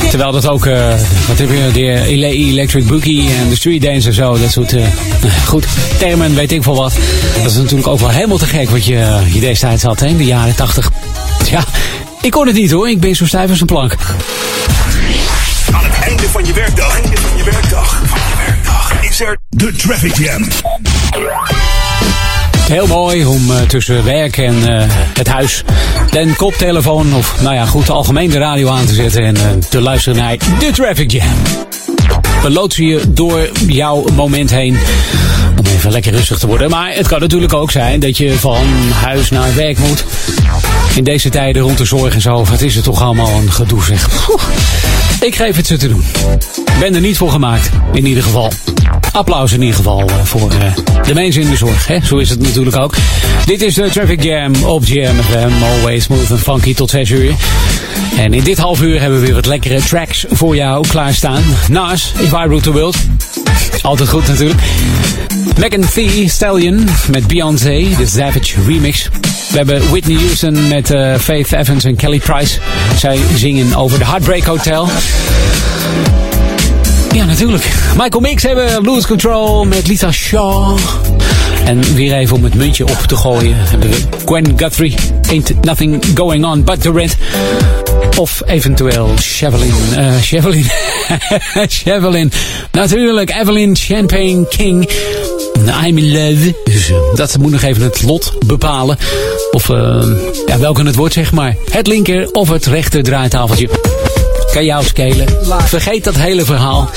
[0.10, 0.88] Terwijl dat ook, eh,
[1.28, 4.74] wat heb je, de Ele- Electric Boogie en de Street Dance en zo, dat soort,
[4.74, 4.84] eh,
[5.48, 5.66] goed,
[5.98, 6.94] termen, weet ik veel wat.
[7.42, 10.18] Dat is natuurlijk ook wel helemaal te gek wat je, je destijds had, hè, in
[10.18, 10.92] de jaren 80.
[11.50, 11.64] Ja,
[12.22, 13.96] ik kon het niet hoor, ik ben zo stijf als een plank.
[15.72, 16.08] Aan het.
[16.08, 17.00] Einde van je werkdag.
[19.64, 20.48] De Traffic Jam.
[22.60, 25.64] Heel mooi om eh, tussen werk en eh, het huis
[26.12, 30.18] de koptelefoon of nou ja goed de radio aan te zetten en eh, te luisteren
[30.20, 31.36] naar de Traffic Jam.
[32.42, 34.78] We loodsen je door jouw moment heen
[35.58, 36.70] om even lekker rustig te worden.
[36.70, 38.66] Maar het kan natuurlijk ook zijn dat je van
[39.02, 40.06] huis naar werk moet.
[40.96, 43.84] In deze tijden rond de zorg en zo, wat is het toch allemaal een gedoe
[43.84, 44.10] zeg.
[45.20, 46.06] Ik geef het ze te doen.
[46.80, 48.52] Ben er niet voor gemaakt, in ieder geval.
[49.14, 51.88] Applaus in ieder geval eh, voor eh, de mensen in de zorg.
[51.88, 51.98] Hè?
[52.04, 52.96] Zo is het natuurlijk ook.
[53.46, 55.64] Dit is de Traffic Jam op Jam FM.
[55.64, 57.34] Always smooth and funky tot 6 uur.
[58.18, 61.44] En in dit half uur hebben we weer wat lekkere tracks voor jou klaarstaan.
[61.70, 62.96] Nas, If I Rule the World.
[63.82, 64.62] Altijd goed natuurlijk.
[65.60, 69.10] Megan Thee Stallion met Beyoncé, de Savage remix.
[69.50, 72.60] We hebben Whitney Houston met eh, Faith Evans en Kelly Price.
[72.98, 74.88] Zij zingen over de Heartbreak Hotel.
[77.14, 77.64] Ja, natuurlijk.
[77.98, 80.78] Michael Mix hebben Lose Control met Lisa Shaw.
[81.66, 83.96] En weer even om het muntje op te gooien hebben we
[84.26, 84.96] Gwen Guthrie.
[85.30, 87.16] Ain't nothing going on but the rent.
[88.18, 89.74] Of eventueel Chevelin.
[89.96, 90.66] eh Chevelin.
[91.68, 92.32] Chevelin.
[92.72, 94.90] Natuurlijk, Evelyn Champagne King.
[95.86, 96.56] I'm in love.
[96.64, 98.98] Dus eh, dat moet nog even het lot bepalen.
[99.52, 100.04] Of eh,
[100.46, 101.56] ja, welke het wordt, zeg maar.
[101.72, 103.70] Het linker of het rechter draaitafeltje.
[104.54, 105.28] Kan jou skelen.
[105.66, 106.90] Vergeet dat hele verhaal.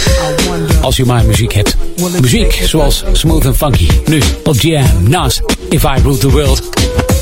[0.82, 1.76] Als je maar muziek hebt.
[2.20, 3.88] Muziek zoals Smooth and Funky.
[4.04, 5.08] Nu op Jam.
[5.08, 5.40] Nas.
[5.68, 6.62] If I Ruled the World.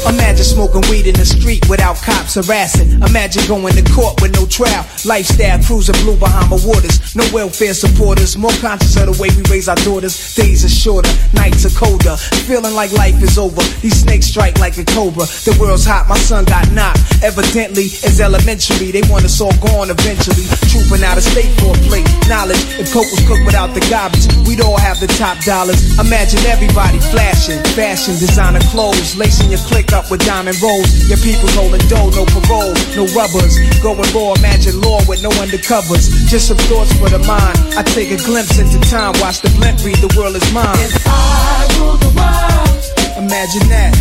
[0.06, 3.00] Imagine smoking weed in the street without cops harassing.
[3.02, 4.84] Imagine going to court with no trial.
[5.04, 7.14] Lifestyle cruising blue behind Bahama waters.
[7.14, 8.36] No welfare supporters.
[8.36, 10.34] More conscious of the way we raise our daughters.
[10.34, 12.16] Days are shorter, nights are colder.
[12.44, 13.62] Feeling like life is over.
[13.80, 15.24] These snakes strike like a cobra.
[15.46, 17.00] The world's hot, my son got knocked.
[17.22, 18.90] Evidently, it's elementary.
[18.90, 20.44] They want us all gone eventually.
[20.68, 22.08] Trooping out of state for a plate.
[22.28, 25.80] Knowledge, if coke was cooked without the garbage, we'd all have the top dollars.
[25.96, 27.62] Imagine everybody flashing.
[27.78, 29.16] Fashion, designer clothes.
[29.16, 30.90] Lacing your click up with diamond rolls.
[31.08, 33.54] Your people holding dough, no parole, no rubbers.
[33.80, 36.10] Going raw, imagine law with no undercovers.
[36.26, 37.56] Just some thoughts for the mind.
[37.78, 40.66] I take a glimpse into time, watch the blimp read, the world is mine.
[40.82, 42.82] If I rule the world,
[43.22, 43.94] imagine that.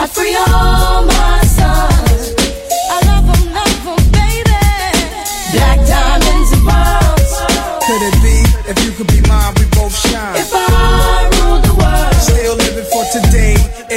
[0.00, 2.34] I free all my sons.
[2.90, 4.64] I love 'em, love 'em, baby.
[5.52, 7.32] Black diamonds and pearls.
[7.86, 8.36] Could it be
[8.72, 9.54] if you could be mine,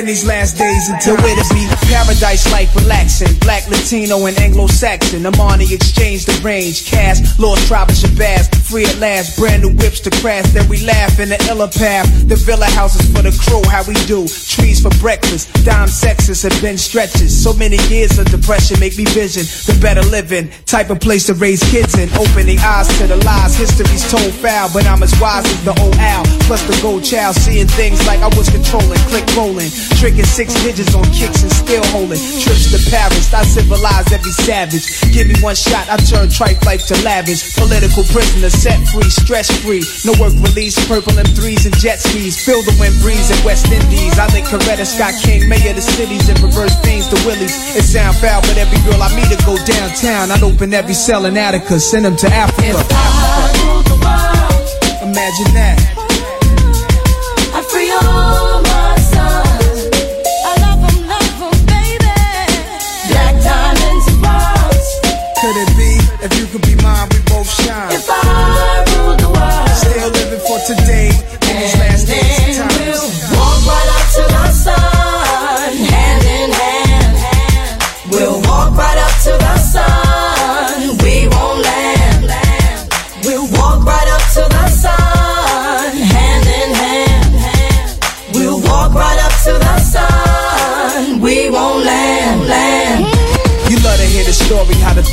[0.08, 3.28] these last days until it be paradise life relaxing.
[3.40, 5.26] Black, Latino, and Anglo-Saxon.
[5.26, 6.88] Amani exchange the range.
[6.88, 8.48] Cash, Lost Tribe of Shabazz.
[8.64, 9.38] Free at last.
[9.38, 10.48] Brand new whips to crash.
[10.56, 12.08] Then we laugh in the illa path.
[12.28, 13.62] The villa houses for the crew.
[13.70, 14.28] How we do.
[14.28, 15.52] Trees for breakfast.
[15.66, 17.32] Dime sexes have been stretches.
[17.32, 20.50] So many years of depression make me vision the better living.
[20.66, 22.08] Type of place to raise kids in.
[22.16, 23.58] Opening eyes to the lies.
[23.58, 26.24] History's told foul, but I'm as wise as the old owl.
[26.48, 27.36] Plus the gold child.
[27.36, 29.00] Seeing things like I was controlling.
[29.12, 29.68] Click rolling.
[29.98, 32.22] Tricking six digits on kicks and still holding.
[32.38, 33.34] Trips to Paris.
[33.34, 34.86] I civilize every savage.
[35.10, 35.90] Give me one shot.
[35.90, 37.58] I turn tripe life to lavish.
[37.58, 39.10] Political prisoner set free.
[39.10, 39.82] Stress free.
[40.06, 40.78] No work release.
[40.86, 42.38] Purple M3s and jet skis.
[42.38, 44.20] Feel the wind breeze in West Indies.
[44.22, 47.58] I think Coretta Scott King, mayor of the cities, and reverse things to Willies.
[47.74, 50.30] It sound foul, but every girl I meet to go downtown.
[50.30, 52.86] I'd open every cell in Attica, send them to Africa.
[55.02, 55.97] Imagine that.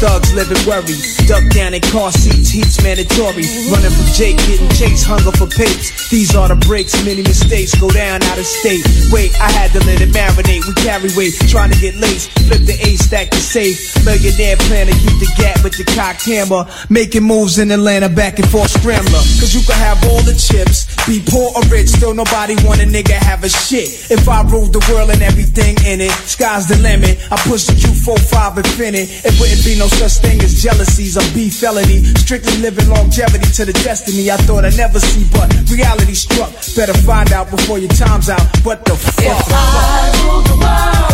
[0.05, 0.97] thug living worry.
[1.27, 3.45] Duck down in car seats, heat's mandatory.
[3.73, 6.11] Running from Jake, getting chased, hunger for papes.
[6.11, 8.85] These are the breaks, many mistakes go down out of state.
[9.11, 10.67] Wait, I had to let it marinate.
[10.69, 12.31] We carry weight, trying to get laced.
[12.45, 13.77] Flip the A stack to safe.
[14.05, 16.69] Millionaire plan to keep the gap with the cocked hammer.
[16.91, 19.25] Making moves in Atlanta, back and forth scrambler.
[19.41, 22.87] Cause you can have all the chips, be poor or rich, still nobody want a
[22.87, 23.89] nigga have a shit.
[24.11, 27.17] If I ruled the world and everything in it, sky's the limit.
[27.33, 29.09] I push the Q45 infinite.
[29.25, 32.05] It wouldn't be no such thing as jealousies or be felony.
[32.17, 36.51] Strictly living longevity to the destiny I thought I'd never see, but reality struck.
[36.77, 38.45] Better find out before your time's out.
[38.65, 39.25] What the fuck?
[39.25, 41.05] If I rule the world,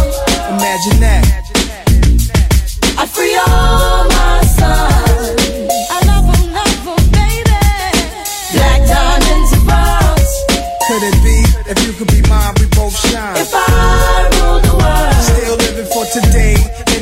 [0.57, 1.41] Imagine that.
[2.99, 4.90] I'd free all my sons.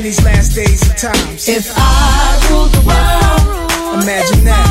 [0.09, 1.47] These last days and times.
[1.47, 4.67] if I rule the world, Imagine that.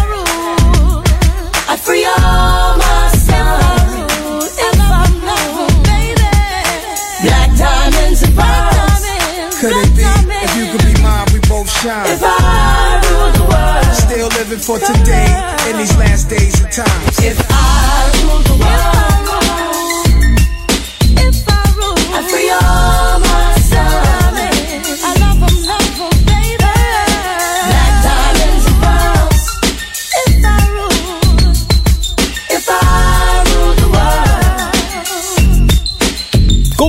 [1.70, 4.58] I'd free all my sons.
[4.66, 6.26] If I love 'em, baby.
[7.22, 9.04] Black diamonds and pearls.
[9.60, 10.02] Could it be?
[10.46, 12.06] If you could be mine, we both shine.
[12.14, 15.30] If I rule the world, Still living for today
[15.70, 17.14] in these last days and times.
[17.22, 19.07] if I rule the world,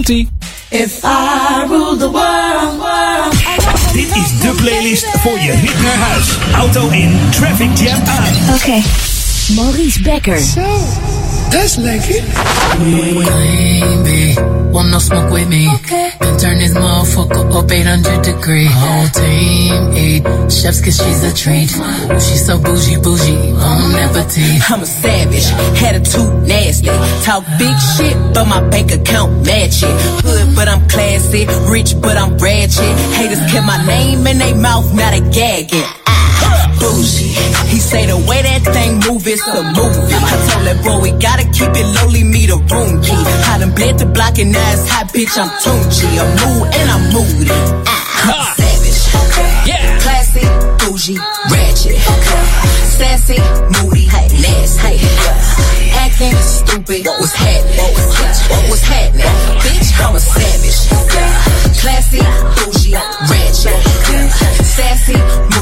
[0.09, 0.27] Komt-ie.
[0.71, 3.93] if I rule the world, world.
[3.93, 6.37] Dit is de playlist voor je rit naar huis.
[6.53, 8.55] Auto in, traffic jam aan.
[8.55, 8.83] Okay.
[9.55, 10.41] Maurice Becker.
[11.51, 12.23] That's like it.
[12.79, 14.35] Baby,
[14.71, 15.67] want no smoke with me?
[15.89, 18.67] Then turn this motherfucker up 800 degree.
[18.69, 21.73] Whole team eat chefs cause she's a treat.
[21.75, 24.61] Ooh, she's so bougie, bougie, on appetite.
[24.69, 25.47] I'm a savage,
[25.81, 26.87] attitude nasty.
[27.25, 29.95] Talk big shit, but my bank account match it.
[30.23, 31.45] Hood, but I'm classy.
[31.69, 32.95] Rich, but I'm ratchet.
[33.17, 35.83] Haters kept my name in their mouth, not a gagging.
[36.07, 36.38] Ah.
[36.79, 37.35] Ah, Bougie.
[37.67, 40.15] He say the way that thing move is a movie.
[40.15, 43.19] I told that boy we gotta keep it lowly, me the room key.
[43.51, 45.35] I done bled the block and now it's hot, bitch.
[45.37, 46.07] I'm Tunchi.
[46.17, 47.51] I'm mood and I'm moody.
[47.85, 47.99] Ah,
[48.31, 48.99] I'm savage.
[49.67, 49.99] Yeah.
[49.99, 50.45] Classy,
[50.79, 51.19] bougie,
[51.51, 51.99] ratchet.
[52.95, 53.39] Sassy,
[53.75, 54.07] moody,
[54.39, 55.03] nasty.
[55.99, 57.05] Acting stupid.
[57.05, 57.75] What was happening?
[57.75, 59.27] What was, what was happening?
[59.63, 60.79] Bitch, I'm a savage.
[61.79, 62.23] Classy,
[62.55, 63.77] bougie, ratchet.
[64.63, 65.17] Sassy,
[65.53, 65.58] moody,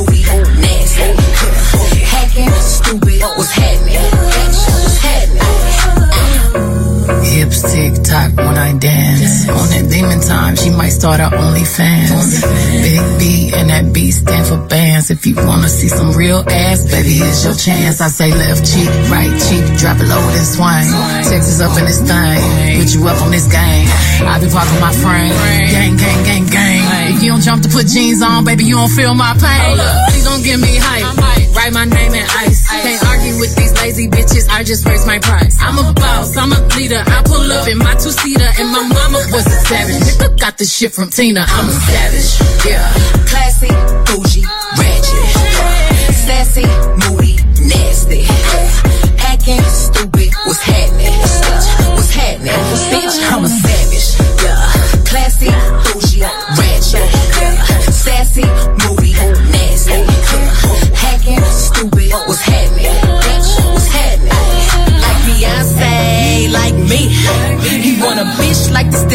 [7.48, 9.48] Hips tick tock when I dance.
[9.48, 12.44] On that demon time, she might start her OnlyFans.
[12.84, 15.10] Big B and that B stand for bands.
[15.12, 18.02] If you wanna see some real ass, baby, here's your chance.
[18.02, 20.92] I say left cheek, right cheek, drop it low and swing.
[21.24, 23.88] Texas up in this thing, put you up on this game.
[24.28, 25.32] I be parking my frame,
[25.72, 27.16] gang, gang, gang, gang.
[27.16, 29.80] If you don't jump to put jeans on, baby, you don't feel my pain.
[30.12, 31.48] Please don't give me hype.
[31.56, 32.68] Write my name in ice.
[32.70, 34.48] Can't argue with these lazy bitches.
[34.50, 35.58] I just raise my price.
[35.60, 36.38] I'm a boss.
[36.38, 37.02] I'm a leader.
[37.02, 40.02] I pull up in my two seater, and my mama was a savage.
[40.02, 41.46] Nigga got the shit from Tina.
[41.48, 42.32] I'm a savage.
[42.66, 42.82] Yeah.
[43.30, 43.72] Classy,
[44.08, 44.44] bougie,
[44.78, 45.28] ratchet.
[46.26, 46.66] Sassy,
[47.06, 48.26] moody, nasty.
[49.20, 50.30] Acting stupid.
[50.46, 51.14] What's happening?
[51.96, 52.54] What's happening?
[52.92, 54.08] Bitch, I'm a savage.
[54.44, 55.04] Yeah.
[55.06, 55.48] Classy,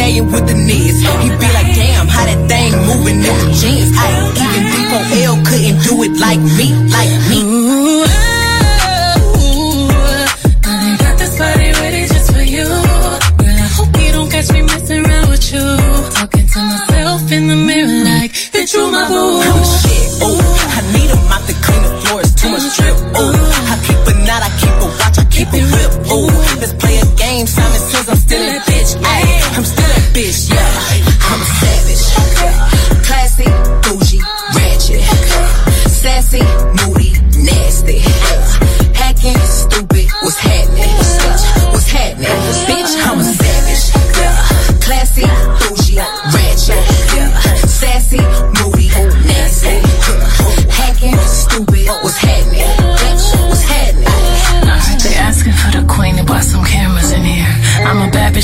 [0.03, 0.99] like with the knees.
[1.01, 3.91] He be like, damn, how that thing moving in the jeans.
[3.95, 4.07] I
[4.43, 7.41] even D4L couldn't do it like me, like me.
[10.65, 12.66] I got this body ready just for you.
[12.66, 15.66] Girl, I hope you don't catch me messing around with you.
[16.19, 19.39] Talking to myself in the mirror like, bitch, you my boo.
[19.47, 20.39] Oh shit, oh,
[20.79, 23.35] I need a mop to clean the floors, too much drip, oh.
[23.70, 26.41] I keep a knot, I keep a watch, I keep a whip, oh.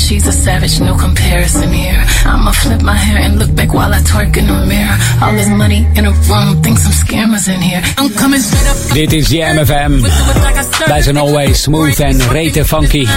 [0.09, 2.03] She's a savage, no comparison here.
[2.59, 4.97] Flip my hair and look back while I twerk in the mirror.
[5.21, 7.81] All this money in a room, think some scammers in here.
[7.97, 8.93] I'm coming straight up.
[8.93, 10.01] Dit is Jam FM.
[10.85, 13.07] Wij zijn always smooth en rete funky.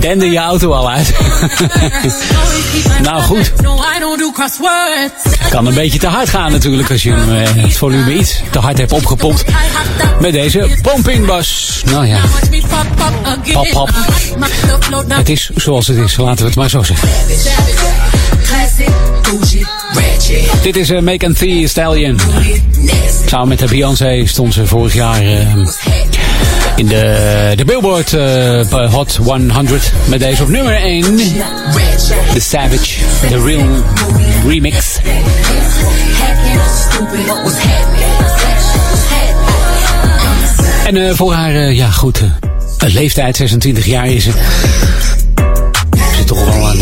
[0.00, 1.14] Dende je auto al uit.
[3.02, 3.52] nou goed,
[5.50, 8.58] kan een beetje te hard gaan natuurlijk als je hem, eh, het volume iets te
[8.58, 9.44] hard hebt opgepompt.
[10.20, 11.82] Met deze pumpingbas.
[11.86, 12.20] Nou ja,
[13.52, 13.90] pop, pop
[15.08, 17.08] het is zoals het is, laten we het maar zo zeggen.
[20.62, 22.18] Dit is uh, Megan Thee Stallion.
[23.26, 25.56] Samen met de Beyoncé stond ze vorig jaar eh,
[26.76, 31.02] in de, de Billboard eh, Hot 100 met deze op nummer 1.
[32.34, 33.68] The Savage, The Real
[34.46, 34.98] Remix.
[40.86, 42.20] En eh, voor haar, eh, ja goed,
[42.78, 44.30] eh, leeftijd, 26 jaar is ze.
[46.16, 46.78] Ze toch wel eh,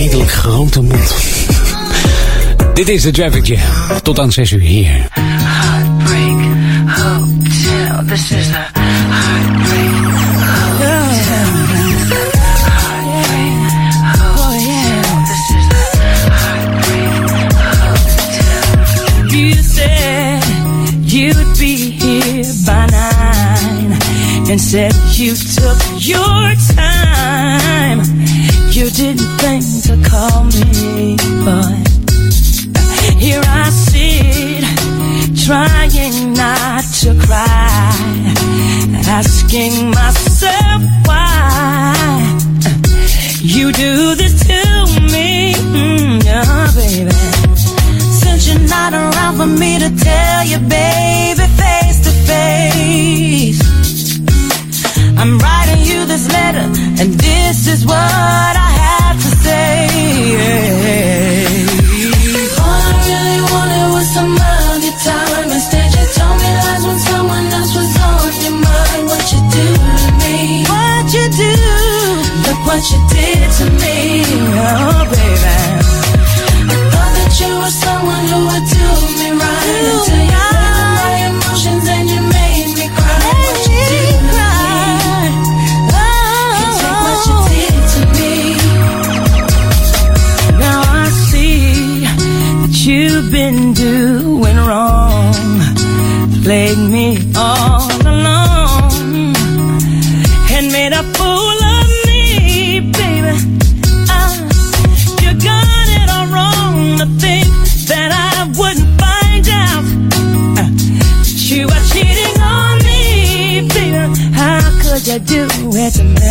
[0.00, 1.14] redelijk grote mond.
[2.74, 3.60] Dit is de Traffic Jam.
[4.02, 5.08] Tot aan 6 uur hier.
[5.10, 6.38] Heartbreak
[6.86, 8.04] Hotel.
[8.06, 10.06] This is the Heartbreak
[21.16, 23.92] you'd be here by nine
[24.50, 28.00] and said you took your time.
[28.76, 31.88] You didn't think call me, but
[33.18, 34.64] here I sit
[35.46, 38.34] trying not to cry,
[39.06, 41.94] asking myself why
[43.42, 44.62] you do this to
[45.12, 47.10] me, mm, yeah, baby.
[48.20, 53.60] Since you're not around for me to tell you, baby, face to face.
[55.16, 56.66] I'm writing you this letter,
[57.00, 58.55] and this is what
[72.76, 74.20] what you did to me,
[74.52, 75.56] oh baby.
[76.68, 78.86] I thought that you were someone who would do
[79.16, 80.44] me right until you
[81.00, 83.32] my emotions and you made me cry.
[83.32, 84.52] What you did to me?
[86.52, 88.34] Can't take what you did to me.
[90.60, 92.04] Now I see
[92.60, 95.32] that you've been doing wrong,
[96.44, 97.75] played me all
[115.18, 116.25] do it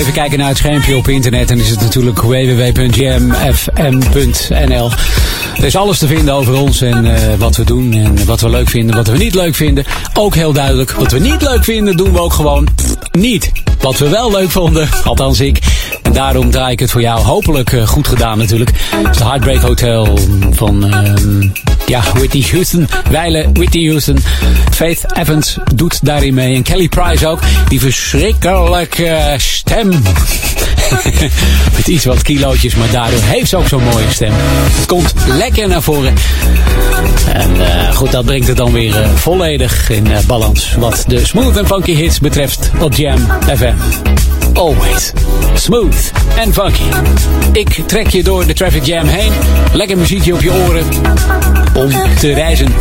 [0.00, 1.48] Even kijken naar het schermpje op internet.
[1.48, 3.30] Dan is het natuurlijk www.jamfm.nl.
[5.56, 7.92] Er is alles te vinden over ons en eh, wat we doen.
[7.92, 9.84] En wat we leuk vinden, wat we niet leuk vinden.
[10.20, 10.90] Ook heel duidelijk.
[10.90, 12.68] Wat we niet leuk vinden, doen we ook gewoon
[13.12, 13.52] niet.
[13.80, 15.58] Wat we wel leuk vonden, althans ik.
[16.02, 18.70] En daarom draai ik het voor jou hopelijk eh, goed gedaan natuurlijk.
[18.94, 20.18] Het is de Heartbreak Hotel
[20.50, 20.92] van...
[20.92, 21.48] ehm,
[21.86, 22.88] ja, Whitney Houston.
[23.10, 24.18] Wijlen Whitney Houston.
[24.70, 26.54] Faith Evans doet daarin mee.
[26.54, 27.40] En Kelly Price ook.
[27.68, 29.90] Die verschrikkelijke stem.
[31.76, 34.32] Met iets wat kilootjes, maar daardoor heeft ze ook zo'n mooie stem.
[34.86, 36.14] Komt lekker naar voren.
[37.32, 40.74] En eh, goed, dat brengt het dan weer eh, volledig in eh, balans.
[40.78, 43.18] Wat de smooth en funky hits betreft op Jam
[43.56, 43.74] FM.
[44.54, 45.12] Always
[45.54, 46.88] smooth and funky.
[47.52, 49.32] Ik trek je door de traffic jam heen.
[49.72, 50.84] Lekker muziekje op je oren.
[51.74, 52.74] Om te reizen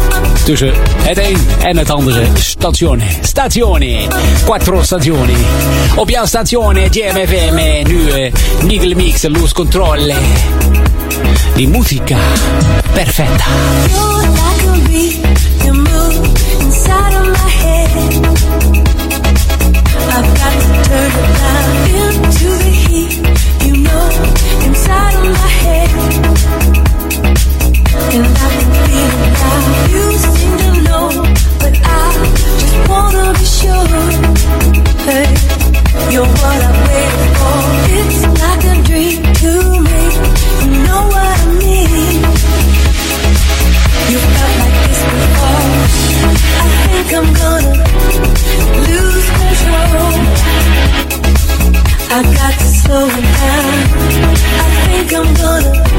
[0.46, 3.04] tussen het een en het andere statione.
[3.22, 4.08] Statione.
[4.44, 5.38] Quattro stazioni.
[5.96, 7.88] Op jouw statione Jam FM.
[7.88, 8.34] Nu eh,
[8.64, 10.14] Nigel Mix, Loose Control.
[11.56, 12.18] Di musica
[12.94, 13.46] perfetta.
[28.10, 28.90] I can be
[29.38, 31.10] I refuse to know
[31.62, 32.10] But I
[32.58, 34.02] just wanna be sure.
[36.10, 36.74] You'll water
[37.46, 37.64] all
[38.00, 39.52] It's like a dream to
[39.86, 40.18] make
[40.60, 41.78] you know why me
[44.10, 45.70] You felt like this before.
[46.58, 47.06] I mean
[52.10, 53.74] You got to slow it down.
[54.58, 55.99] I think I'm gonna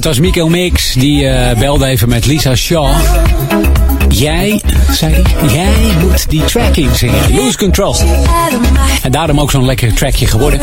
[0.00, 2.90] Het was Mikael Mix, die eh, belde even met Lisa Shaw.
[4.08, 7.34] Jij, zei hij, jij moet die track inzingen.
[7.34, 7.94] Lose Control.
[9.02, 10.60] En daarom ook zo'n lekker trackje geworden.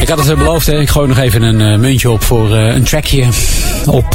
[0.00, 0.80] Ik had het beloofd, hè.
[0.80, 3.26] ik gooi nog even een eh, muntje op voor eh, een trackje.
[3.86, 4.12] Op,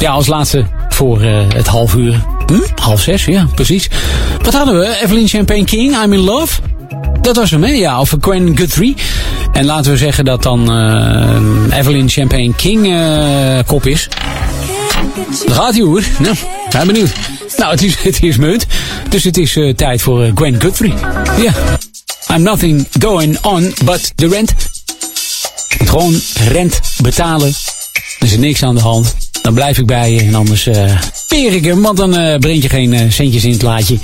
[0.00, 1.20] ja, als laatste voor
[1.54, 2.22] het half uur.
[2.46, 2.82] Hm?
[2.82, 3.90] Half zes, ja, precies.
[4.42, 4.98] Wat hadden we?
[5.02, 6.60] Evelyn Champagne King, I'm in Love.
[7.20, 7.72] Dat was hem, hè?
[7.72, 8.96] Ja, of Gwen Guthrie.
[9.52, 14.08] En laten we zeggen dat dan eh, Evelyn Champagne King eh, kop is.
[15.46, 16.02] Daar gaat hij hoor.
[16.18, 16.36] Nou,
[16.70, 17.12] ben benieuwd.
[17.56, 18.66] Nou, het is, het is munt.
[19.08, 20.94] Dus het is eh, tijd voor Gwen Guthrie.
[21.42, 21.52] Ja.
[22.34, 24.54] I'm nothing going on but the rent.
[25.84, 27.52] Gewoon rent betalen.
[28.18, 29.14] Er is niks aan de hand.
[29.42, 30.68] Dan blijf ik bij je en anders
[31.28, 31.82] peer ik hem.
[31.82, 33.94] Want dan breng je geen centjes in het laadje.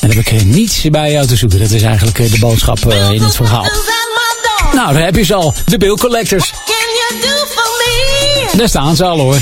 [0.00, 1.58] En dan heb ik niets bij jou te zoeken.
[1.58, 3.66] Dat is eigenlijk de boodschap in het verhaal.
[4.76, 5.54] Nou, daar heb je ze al.
[5.66, 6.52] De bill collectors.
[8.56, 9.38] Daar staan ze al hoor.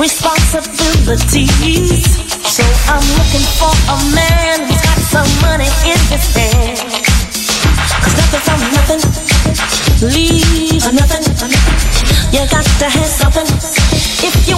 [0.00, 2.08] Responsibilities.
[2.48, 6.80] So I'm looking for a man who's got some money in his hand.
[8.00, 9.04] Cause nothing from nothing
[10.00, 11.24] leaves nothing.
[12.32, 13.44] You got to have something
[14.24, 14.56] if you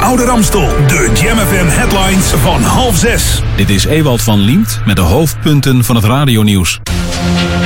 [0.00, 0.68] Oude Ramstel.
[0.86, 3.42] De Jam FM headlines van half zes.
[3.56, 6.80] Dit is Ewald van Liemt met de hoofdpunten van het radionieuws.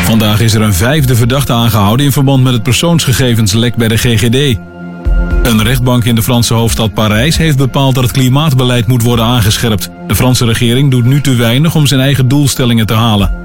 [0.05, 4.59] Vandaag is er een vijfde verdachte aangehouden in verband met het persoonsgegevenslek bij de GGD.
[5.43, 9.91] Een rechtbank in de Franse hoofdstad Parijs heeft bepaald dat het klimaatbeleid moet worden aangescherpt.
[10.07, 13.44] De Franse regering doet nu te weinig om zijn eigen doelstellingen te halen.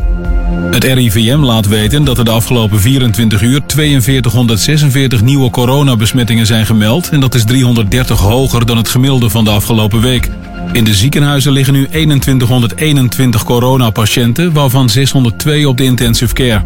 [0.62, 7.10] Het RIVM laat weten dat er de afgelopen 24 uur 4246 nieuwe coronabesmettingen zijn gemeld
[7.10, 10.30] en dat is 330 hoger dan het gemiddelde van de afgelopen week.
[10.72, 16.64] In de ziekenhuizen liggen nu 2121 coronapatiënten, waarvan 602 op de intensive care.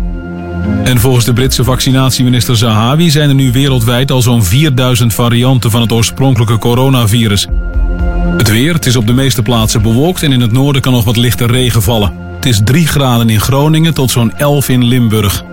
[0.84, 5.82] En volgens de Britse vaccinatieminister Zahawi zijn er nu wereldwijd al zo'n 4000 varianten van
[5.82, 7.48] het oorspronkelijke coronavirus.
[8.38, 11.04] Het weer, het is op de meeste plaatsen bewolkt en in het noorden kan nog
[11.04, 12.14] wat lichte regen vallen.
[12.36, 15.44] Het is 3 graden in Groningen tot zo'n 11 in Limburg.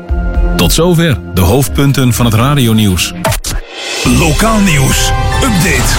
[0.56, 3.12] Tot zover de hoofdpunten van het radionieuws.
[4.18, 5.10] Lokaal nieuws.
[5.42, 5.98] Update.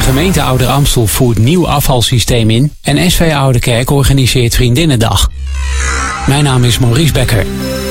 [0.00, 5.30] Gemeente Ouder Amstel voert nieuw afvalsysteem in en SV Oude Kerk organiseert Vriendinnendag.
[6.26, 7.46] Mijn naam is Maurice Becker.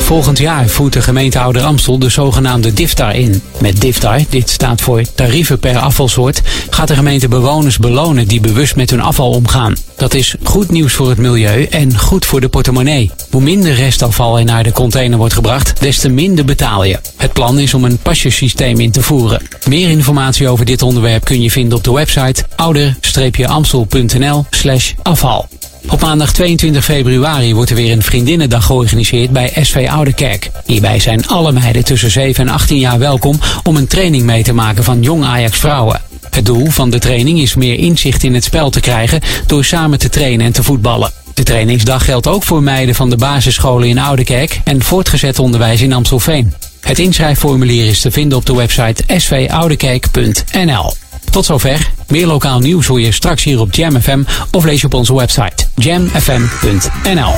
[0.10, 3.42] Volgend jaar voert de gemeente Ouder Amstel de zogenaamde DIFTAR in.
[3.62, 8.76] Met DIFTAR, dit staat voor tarieven per afvalsoort, gaat de gemeente bewoners belonen die bewust
[8.76, 9.76] met hun afval omgaan.
[9.98, 13.12] Dat is goed nieuws voor het milieu en goed voor de portemonnee.
[13.32, 17.00] Hoe minder restafval er naar de container wordt gebracht, des te minder betaal je.
[17.18, 19.42] Het plan is om een pasjesysteem in te voeren.
[19.68, 25.48] Meer informatie over dit onderwerp kun je vinden op de website ouder-amstel.nl slash afval.
[25.88, 30.52] Op maandag 22 februari wordt er weer een vriendinnendag georganiseerd bij SV Ouderkerk.
[30.66, 34.54] Hierbij zijn alle meiden tussen 7 en 18 jaar welkom om een training mee te
[34.54, 36.02] maken van jong Ajax vrouwen.
[36.30, 40.00] Het doel van de training is meer inzicht in het spel te krijgen door samen
[40.00, 41.12] te trainen en te voetballen.
[41.34, 45.94] De trainingsdag geldt ook voor meiden van de basisscholen in Ouderkerk en voortgezet onderwijs in
[45.94, 46.54] Amstelveen.
[46.80, 50.94] Het inschrijfformulier is te vinden op de website svouderkerk.nl.
[51.30, 51.92] Tot zover.
[52.08, 55.16] Meer lokaal nieuws hoor je straks hier op Jam FM of lees je op onze
[55.16, 57.34] website jamfm.nl.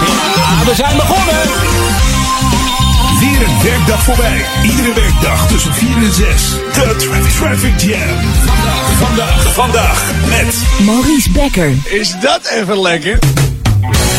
[0.00, 1.40] Ja, we zijn begonnen!
[3.20, 4.44] Weer een werkdag voorbij.
[4.62, 6.50] Iedere werkdag tussen 4 en 6.
[6.50, 7.98] De Traffic, traffic Jam.
[8.46, 10.62] Vandaag, vandaag, vandaag met...
[10.86, 11.74] Maurice Becker.
[11.84, 13.18] Is dat even lekker?
[13.84, 14.11] I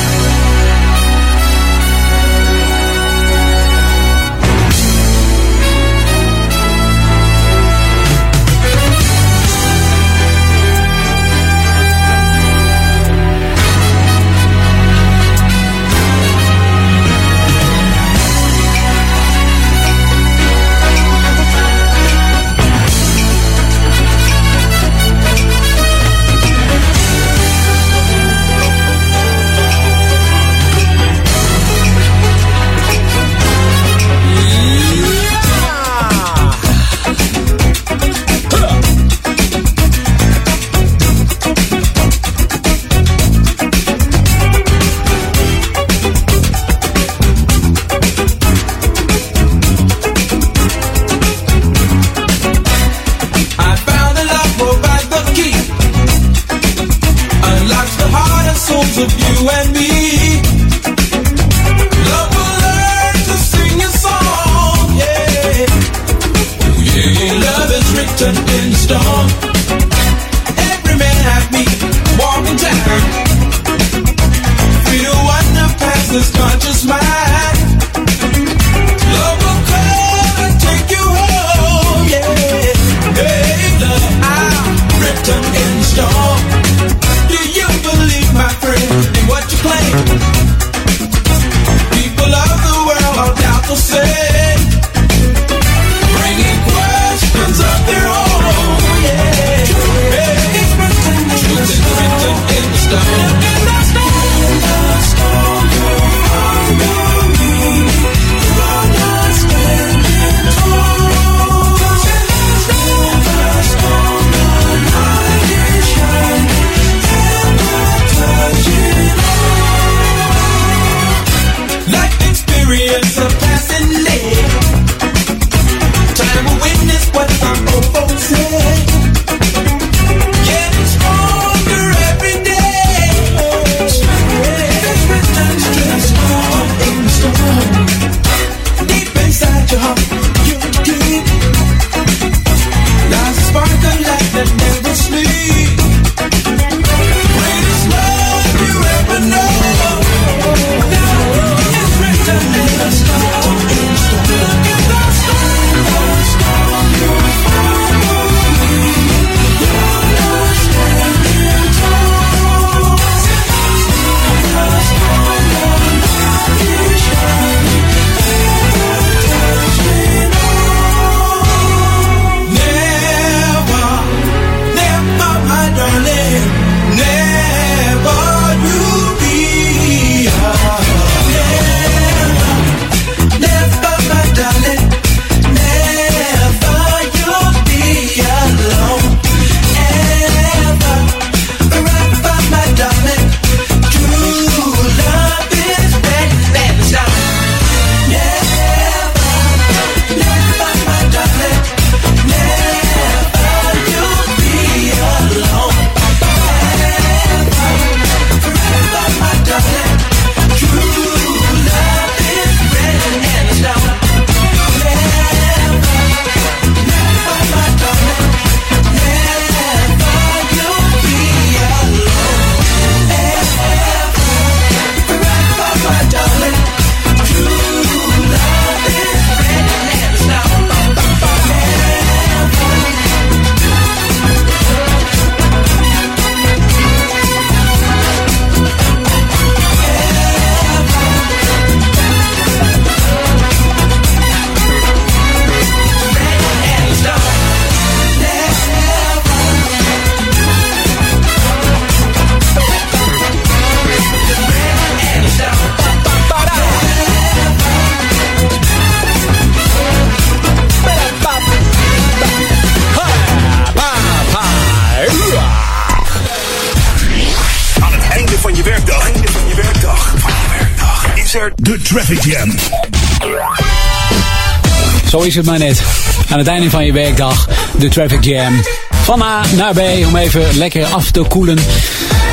[275.34, 275.84] is het maar net.
[276.30, 278.62] Aan het einde van je werkdag, de Traffic Jam.
[278.90, 281.58] Van A naar B, om even lekker af te koelen.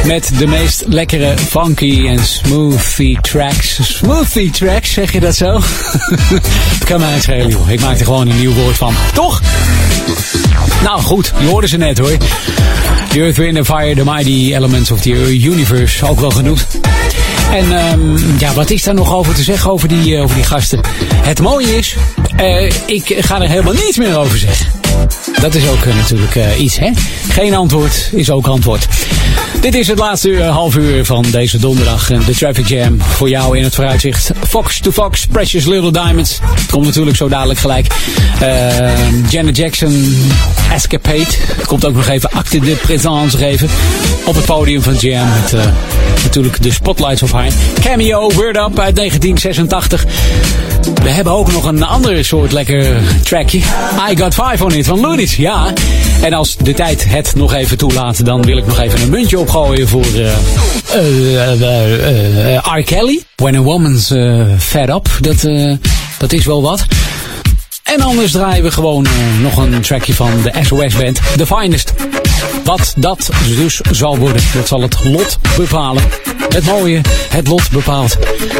[0.07, 3.79] Met de meest lekkere funky en smoothie tracks.
[3.83, 5.61] Smoothie tracks, zeg je dat zo?
[6.75, 7.71] Het kan mij schelen, joh.
[7.71, 8.95] Ik maak er gewoon een nieuw woord van.
[9.15, 9.41] Toch?
[10.83, 12.17] Nou goed, je hoorde ze net hoor.
[13.09, 16.67] The Earth, Wind Fire, The Mighty Elements of the Universe, ook wel genoemd.
[17.51, 20.45] En ehm, ja, wat is daar nog over te zeggen over die, eh, over die
[20.45, 20.81] gasten?
[21.15, 21.97] Het mooie is,
[22.37, 24.67] eh, ik ga er helemaal niets meer over zeggen.
[25.41, 26.91] Dat is ook eh, natuurlijk iets, hè?
[27.29, 28.87] Geen antwoord is ook antwoord.
[29.61, 32.07] Dit is het laatste half uur van deze donderdag.
[32.07, 34.31] De Traffic Jam voor jou in het vooruitzicht.
[34.49, 36.39] Fox to Fox, Precious Little Diamonds.
[36.43, 37.87] Het komt natuurlijk zo dadelijk gelijk.
[38.41, 40.17] Eh, Janet Jackson,
[40.73, 41.27] Escapade.
[41.67, 43.69] Komt ook nog even acte de présence geven.
[44.25, 45.29] Op het podium van Jam.
[45.43, 45.73] Met eh,
[46.23, 47.51] natuurlijk de spotlights op haar.
[47.81, 50.05] Cameo, Word Up uit 1986.
[51.03, 53.59] We hebben ook nog een ander soort lekker trackje.
[54.11, 55.37] I Got Five on It van Looney's.
[55.37, 55.73] Ja.
[56.23, 59.39] En als de tijd het nog even toelaat, dan wil ik nog even een muntje
[59.39, 60.37] opgooien voor eh,
[62.79, 62.83] R.
[62.83, 63.23] Kelly.
[63.37, 64.07] When a Woman's
[64.59, 65.09] Fed Up.
[65.21, 65.49] Dat,
[66.19, 66.87] dat is wel wat.
[67.83, 69.07] En anders draaien we gewoon
[69.43, 71.93] nog een trackje van de SOS Band, The Finest.
[72.65, 76.03] Wat dat dus zal worden, dat zal het lot bepalen.
[76.49, 78.17] Het mooie, het lot bepaalt.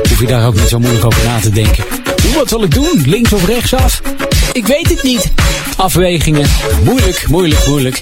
[0.09, 1.85] Hoef je daar ook niet zo moeilijk over na te denken.
[2.35, 3.03] Wat zal ik doen?
[3.07, 4.01] Links of rechtsaf?
[4.53, 5.33] Ik weet het niet.
[5.77, 6.47] Afwegingen.
[6.85, 8.01] Moeilijk, moeilijk, moeilijk.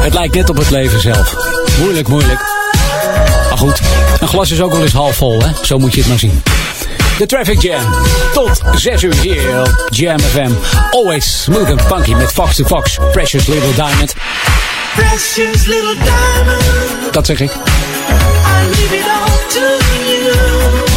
[0.00, 1.34] Het lijkt net op het leven zelf.
[1.78, 2.40] Moeilijk, moeilijk.
[3.48, 3.80] Maar goed,
[4.20, 5.50] een glas is ook wel eens half vol, hè?
[5.62, 6.42] Zo moet je het maar zien.
[7.18, 7.94] De Traffic Jam.
[8.32, 10.50] Tot 6 uur hier op Jam FM.
[10.90, 12.98] Always smooth and funky met Fox Fox.
[13.12, 14.14] Precious Little Diamond.
[14.94, 16.62] Precious little diamond,
[17.12, 17.50] Dat zeg ik.
[17.50, 17.56] I
[18.70, 20.95] leave it all to you.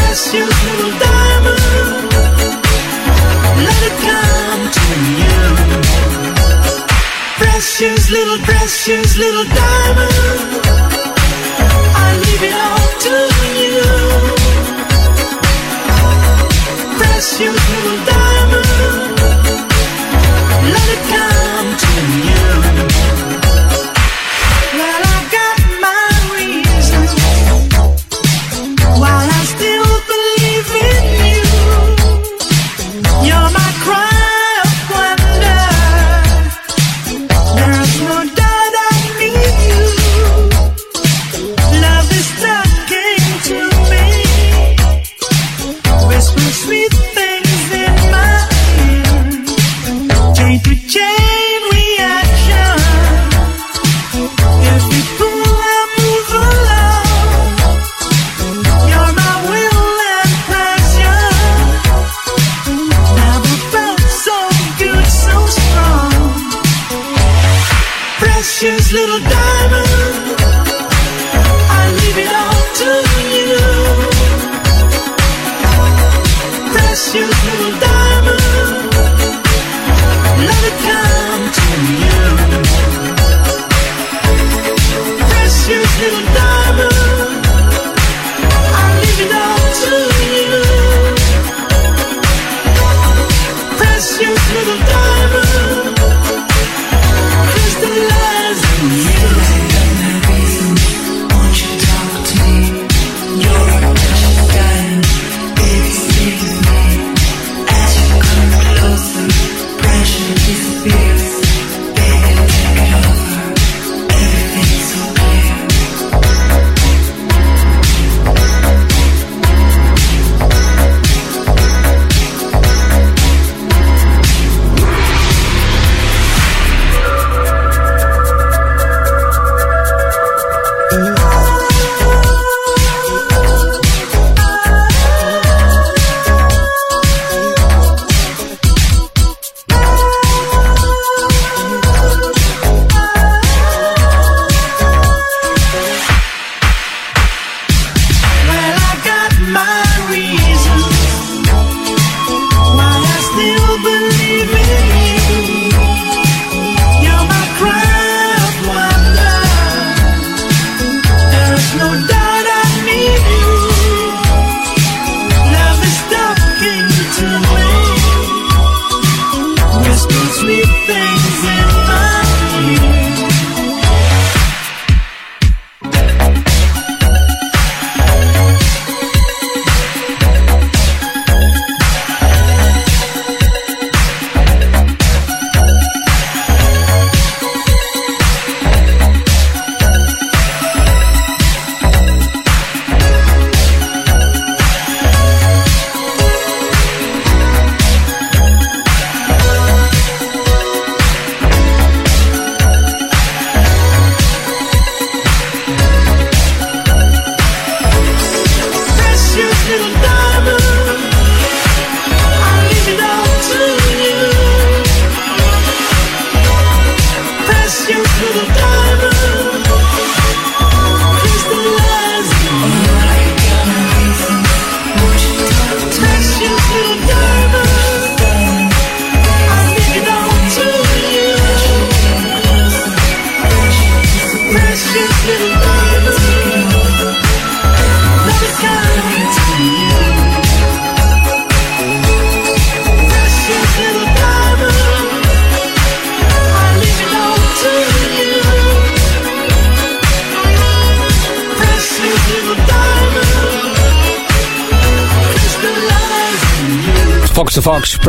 [0.00, 2.12] Precious little diamond,
[3.66, 4.86] let it come to
[5.20, 5.40] you.
[7.38, 10.66] Precious little, precious little diamond,
[12.06, 13.16] I leave it all to
[13.60, 13.84] you.
[16.98, 19.20] Precious little diamond.
[20.74, 21.92] Let it come to
[22.28, 23.09] you.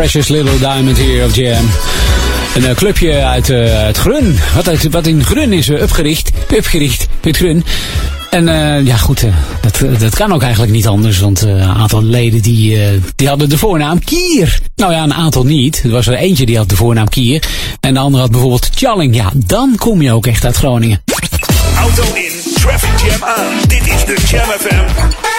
[0.01, 1.69] Precious Little Diamond hier op Jam.
[2.55, 4.39] Een eh, clubje uit, uit Grun.
[4.55, 6.31] Wat, uit, wat in Grun is eh, opgericht.
[6.57, 7.63] Opgericht met Grun.
[8.29, 8.45] En
[8.85, 9.25] ja, goed,
[9.61, 11.19] dat, dat kan ook eigenlijk niet anders.
[11.19, 12.79] Want een aantal leden die,
[13.15, 14.59] die hadden de voornaam Kier.
[14.75, 15.81] Nou ja, een aantal niet.
[15.83, 17.43] Er was er eentje die had de voornaam Kier.
[17.79, 19.15] En de andere had bijvoorbeeld Challing.
[19.15, 21.01] Ja, dan kom je ook echt uit Groningen.
[21.77, 23.67] Auto in, traffic jam aan.
[23.67, 25.30] Dit is de Jam FM.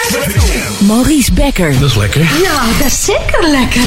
[0.86, 1.72] Maurice Becker.
[1.80, 2.20] Dat is lekker.
[2.20, 3.82] Ja, dat is zeker lekker.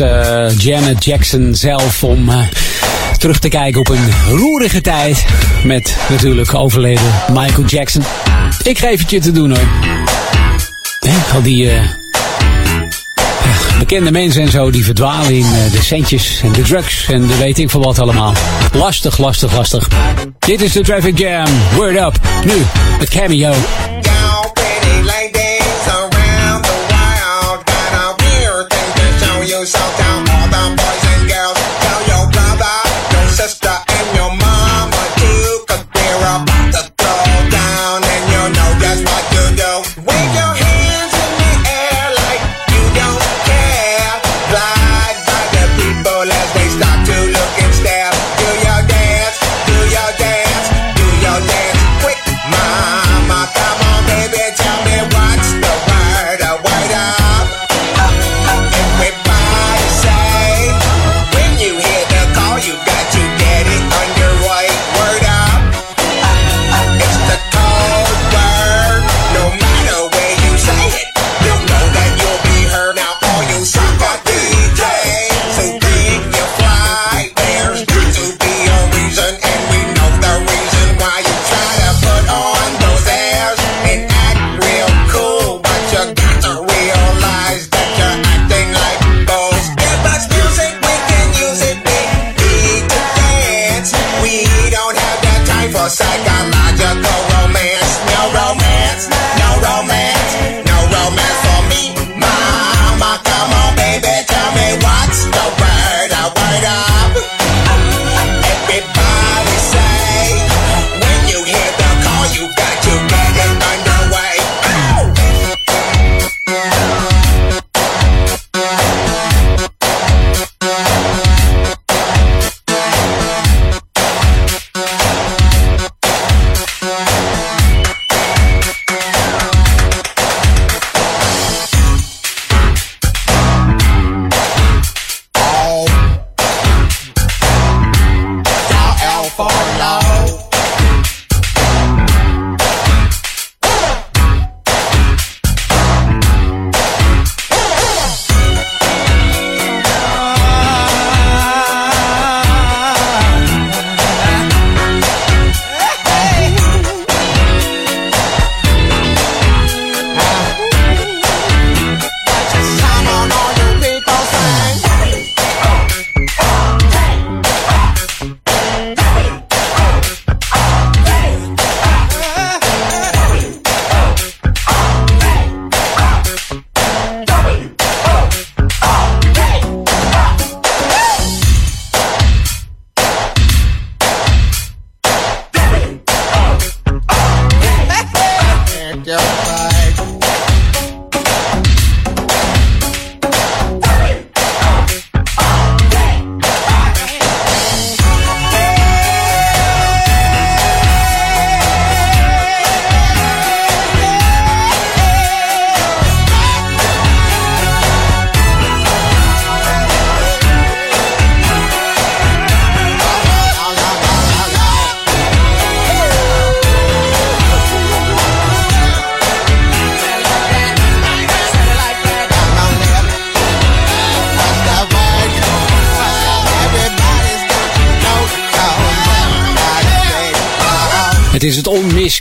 [0.00, 2.38] Aan eh, Janet Jackson zelf om eh,
[3.18, 5.24] terug te kijken op een roerige tijd.
[5.64, 8.02] Met natuurlijk overleden Michael Jackson.
[8.62, 9.68] Ik geef het je te doen hoor.
[11.34, 11.82] Al die eh,
[13.78, 17.58] bekende mensen en zo die verdwalen in de centjes en de drugs en de weet
[17.58, 18.34] ik veel wat allemaal.
[18.72, 19.88] Lastig, lastig, lastig.
[20.38, 21.48] Dit is de Traffic Jam.
[21.74, 22.18] Word up.
[22.44, 22.62] Nu,
[22.98, 23.54] het cameo.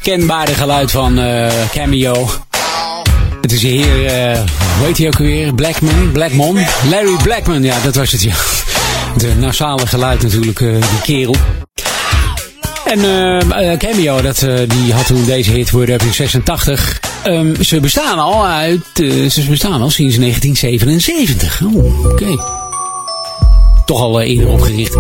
[0.05, 2.29] Onmiskenbare geluid van eh, Cameo.
[3.41, 4.39] Het is hier, eh
[4.77, 5.53] hoe heet hij ook alweer?
[5.53, 6.11] Blackman?
[6.11, 6.57] Blackmon?
[6.89, 8.33] Larry Blackman, ja, dat was het, ja.
[9.17, 11.35] De nasale geluid natuurlijk, eh, die kerel.
[12.85, 12.99] En
[13.77, 16.99] Cameo, dat, die had toen deze hit Word Up in 86.
[17.23, 18.85] Ehm, ze bestaan al uit,
[19.29, 21.61] ze bestaan al sinds 1977.
[21.61, 22.35] Oh, oké.
[23.85, 24.95] Toch al eerder opgericht.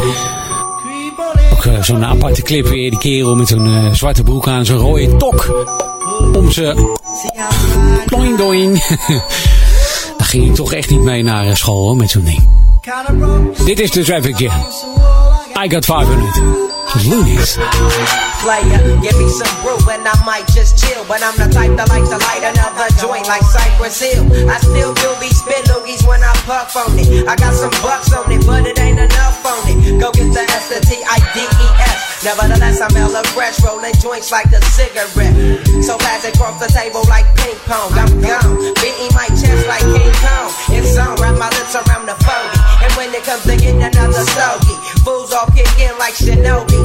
[1.65, 5.17] Eh, zo'n aparte clip weer, die kerel met zo'n eh, zwarte broek aan, zo'n rode
[5.17, 5.65] tok.
[6.33, 6.95] Om ze...
[8.05, 8.83] Doing, doing.
[10.17, 12.49] Daar ging ik toch echt niet mee naar eh, school hoor, met zo'n ding.
[13.65, 14.65] Dit is de Traffic Jam.
[15.65, 16.41] I got 500.
[17.07, 17.57] Loonies.
[18.41, 18.81] Player.
[18.99, 21.05] Give me some brew and I might just chill.
[21.05, 24.25] But I'm the type that likes to light another joint like Cypress Hill.
[24.49, 27.29] I still do be spit loogies when I puff on it.
[27.29, 30.01] I got some bucks on it, but it ain't enough on it.
[30.01, 32.11] Go get the S, T, I, D, E, S.
[32.21, 35.33] Nevertheless, I'm hella fresh, rolling joints like a cigarette.
[35.81, 37.93] So fast across the table like ping pong.
[37.97, 40.49] I'm gone, beating my chest like King Kong.
[40.69, 42.85] It's on, wrap my lips around the 40.
[42.85, 46.77] And when it comes to getting another stogie, fools all kick in like Shinobi.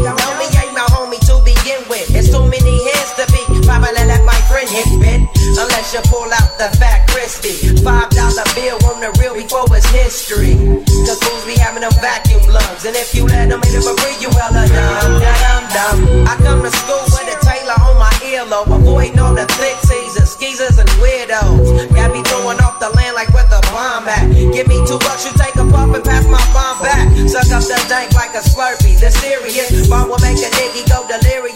[2.27, 3.39] It's too many heads to be.
[3.63, 5.23] Probably let my friend hit bit.
[5.55, 7.55] Unless you pull out the fat crispy.
[7.87, 10.59] Five dollar bill on the real before it's history.
[11.07, 12.83] Cause fools be having them vacuum lungs.
[12.83, 15.99] And if you let them in it for free, you hella dumb, dumb, dumb.
[16.27, 18.75] I come to school with a Taylor on my earlobe.
[18.75, 21.87] Avoiding all the thick teasers, skeezers, and weirdos.
[21.95, 24.27] Got me throwing off the land like where the bomb at.
[24.51, 27.07] Give me two bucks, you take a puff and pass my bomb back.
[27.31, 28.99] Suck up the dank like a slurpee.
[28.99, 31.56] The serious bomb will make a nigga go delirious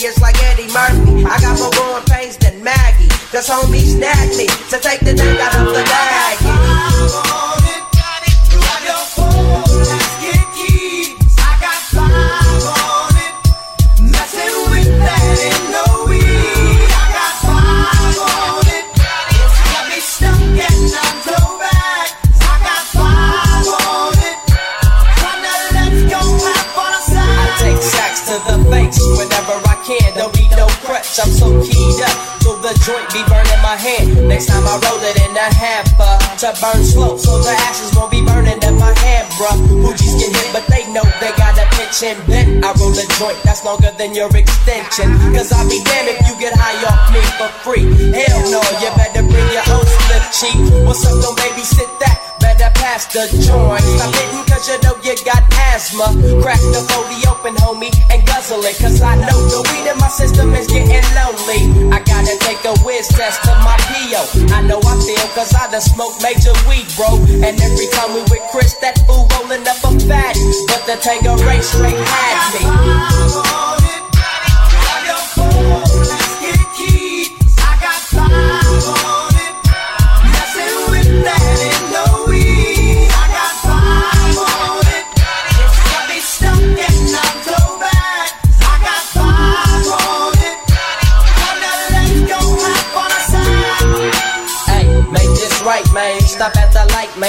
[3.41, 3.47] Maggie.
[3.47, 6.40] Cause homies snagged me to take the dank out of the bag.
[33.71, 34.27] My hand.
[34.27, 38.11] Next time I roll it in a hamper to burn slow, so the ashes won't
[38.11, 39.55] be burning in my hand, bruh.
[39.87, 42.65] Hoogies get hit, but they know they got a pitch and bent.
[42.67, 45.15] I roll a joint that's longer than your extension.
[45.31, 47.87] Cause I'll be damned if you get high off me for free.
[48.11, 50.59] Hell no, you better bring your own slip cheek.
[50.83, 52.30] What's up, don't babysit that?
[52.61, 53.81] Better pass the joint.
[53.81, 55.41] Stop hitting cause you know you got
[55.73, 56.13] asthma.
[56.45, 58.77] Crack the 40 open, homie, and guzzle it.
[58.77, 61.89] Cause I know the weed in my system is getting lonely.
[61.89, 64.53] I gotta take a whiz test to my PO.
[64.53, 67.17] I know I feel cause I done smoked major weed, bro.
[67.41, 70.37] And every time we with Chris, that fool rolling up a fat.
[70.69, 72.69] But the Tango race straight had me.
[75.41, 75.90] Hey,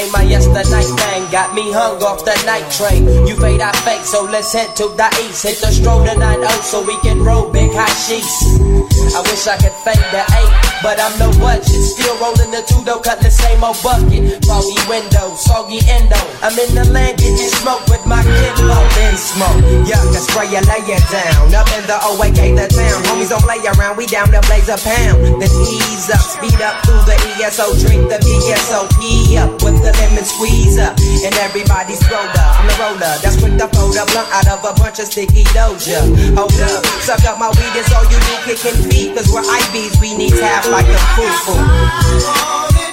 [0.02, 0.11] man.
[0.11, 3.06] My yesterday man got me hung off the night train.
[3.28, 5.44] You fade, I fake, so let's head to the east.
[5.44, 9.01] Hit the stroll to 9 so we can roll big high sheets.
[9.11, 11.68] I wish I could fade the 8, but I'm no budget.
[11.68, 14.44] Still rolling the 2 though, cut the same old bucket.
[14.45, 16.19] Foggy window, soggy endo.
[16.45, 18.88] I'm in the land getting smoke with my kinfolk.
[19.02, 21.52] In smoke, yuck, I spray you, lay it down.
[21.52, 22.98] Up in the OAK, the town.
[23.10, 25.41] Homies don't play around, we down to blaze a pound.
[25.41, 29.02] Then ease up, speed up through the ESO, drink the VSOP
[29.41, 30.95] up with the lemon squeeze up.
[31.26, 32.60] And everybody's rolled up.
[32.60, 35.44] I'm the roller that's quick to fold a blunt out of a bunch of sticky
[35.56, 35.99] doja.
[36.38, 39.15] Hold up, suck up my weed, it's all you need, kicking feet.
[39.15, 41.55] Cause IBs, we need tap like a foo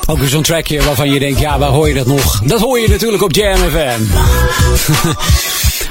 [0.07, 2.41] Ook weer zo'n trackje waarvan je denkt, ja, waar hoor je dat nog?
[2.45, 3.59] Dat hoor je natuurlijk op Jam.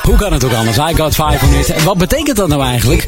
[0.01, 0.77] Hoe kan het ook anders?
[0.77, 1.69] I got 5 on it.
[1.69, 3.07] En wat betekent dat nou eigenlijk?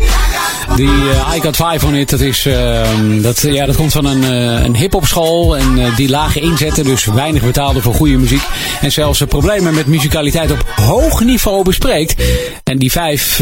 [0.76, 4.06] Die eh, I got 5 on it, dat, is, ehm, dat, ja, dat komt van
[4.06, 5.58] een, eh, een hip-hop school.
[5.58, 8.44] En eh, die lage inzetten, dus weinig betaalde voor goede muziek.
[8.82, 12.24] En zelfs problemen met muzikaliteit op hoog niveau bespreekt.
[12.64, 13.42] En die vijf,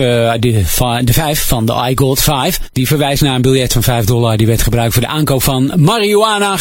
[0.65, 4.05] van, de vijf van de I got 5, die verwijst naar een biljet van 5
[4.05, 4.37] dollar.
[4.37, 6.55] Die werd gebruikt voor de aankoop van marihuana.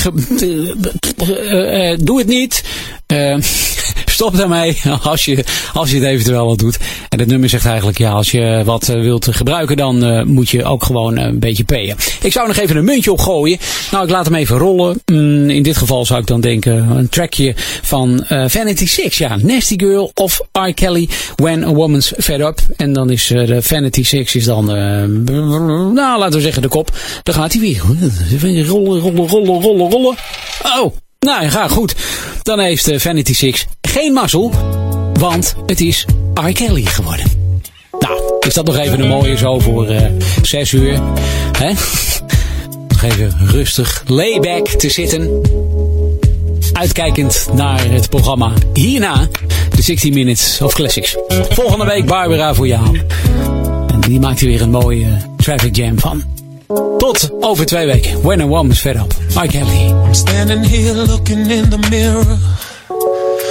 [1.97, 2.65] Doe het niet.
[4.17, 6.76] Stop daarmee als je, als je het eventueel wat doet.
[7.09, 10.49] En het nummer zegt eigenlijk, ja, als je wat eh, wilt gebruiken, dan eh, moet
[10.49, 11.97] je ook gewoon eh, een beetje payen.
[12.23, 13.59] Ik zou nog even een muntje opgooien.
[13.91, 15.01] Nou, ik laat hem even rollen.
[15.07, 19.19] Mm, in dit geval zou ik dan denken, een trackje van Vanity Six.
[19.19, 20.73] Ja, Nasty Girl of R.
[20.75, 22.61] Kelly, When a Woman's Fed Up.
[22.77, 24.65] En dan is de Vanity Six is dan,
[25.95, 26.91] nou, laten we zeggen de kop.
[27.23, 27.83] Dan gaat hij weer.
[28.67, 30.15] Rollen, rollen, rollen, rollen, rollen.
[30.63, 31.95] Oh, nou ja, goed.
[32.43, 34.53] Dan heeft Vanity Six geen mazzel,
[35.13, 36.07] want het is
[36.45, 36.53] R.
[36.53, 37.27] Kelly geworden.
[37.99, 40.07] Nou, is dat nog even een mooie zo voor eh
[40.43, 41.01] 6 uur.
[41.59, 41.73] Hè?
[42.89, 45.41] Nog even rustig, layback te zitten.
[46.73, 49.29] Uitkijkend naar het programma hierna,
[49.75, 51.17] de 16 Minutes of Classics.
[51.49, 53.01] Volgende week Barbara voor jou.
[53.87, 55.07] En die maakt er weer een mooie
[55.37, 56.23] traffic jam van.
[56.99, 58.23] Tot over twee weken.
[58.23, 59.15] When a woman's fed up.
[59.35, 59.47] R.
[59.47, 59.89] Kelly.
[60.05, 62.39] I'm standing here looking in the mirror,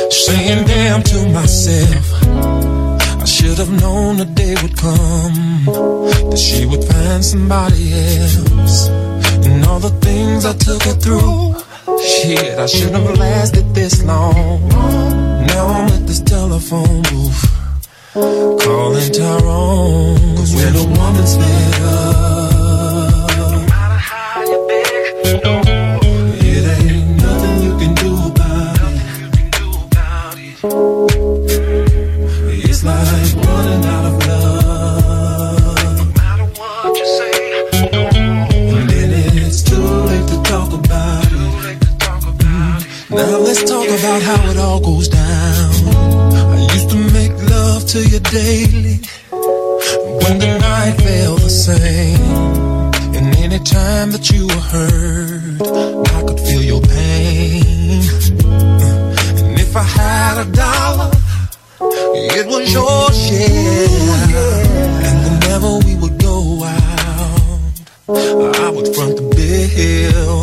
[0.10, 2.75] saying damn to myself.
[3.26, 5.66] I should have known the day would come
[6.30, 8.88] that she would find somebody else.
[9.48, 11.56] And all the things I took her through,
[12.06, 14.70] shit, I shouldn't have lasted this long.
[14.70, 17.42] Now I'm at this telephone booth,
[18.14, 20.36] calling Tyrone.
[20.38, 25.75] Cause when a woman's fed up, no matter how you beg, it
[44.06, 44.58] about it.
[44.58, 45.72] all goes down.
[46.54, 47.66] I used to make down.
[47.96, 48.98] to you daily
[49.32, 52.20] when the night felt the same.
[53.16, 55.62] And any time that you were hurt,
[56.18, 58.02] I could feel your pain.
[59.40, 61.12] And if I had a dollar,
[62.38, 63.88] it was your share.
[65.08, 67.76] And whenever we would go out,
[68.66, 70.42] I would front the bill.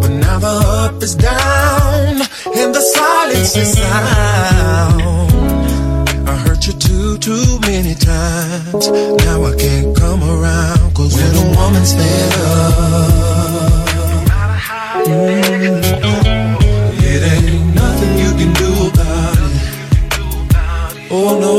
[0.00, 0.54] But now the
[0.84, 1.91] up is down
[2.62, 5.02] and the silence is sound.
[6.28, 8.88] I hurt you too, too many times.
[9.24, 10.94] Now I can't come around.
[10.94, 13.02] Cause when a woman's fed up,
[15.06, 15.82] mm,
[17.12, 19.62] it ain't nothing you can do about it.
[21.10, 21.54] Oh no,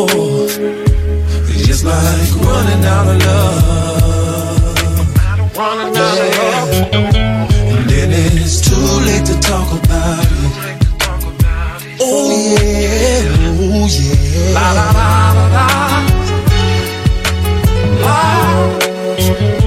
[1.49, 4.77] it's just like running out of love.
[5.57, 6.69] Running out of love.
[7.73, 10.62] And then it's too late to talk about it.
[12.43, 13.23] Yeah,
[13.57, 14.51] oh yeah.
[14.53, 15.65] La la la la la.
[18.03, 19.62] La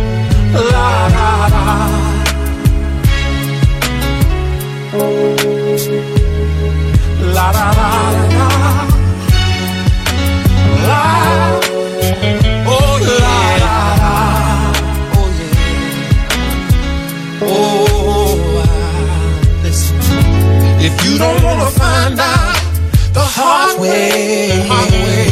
[23.77, 25.27] hard way, hard way,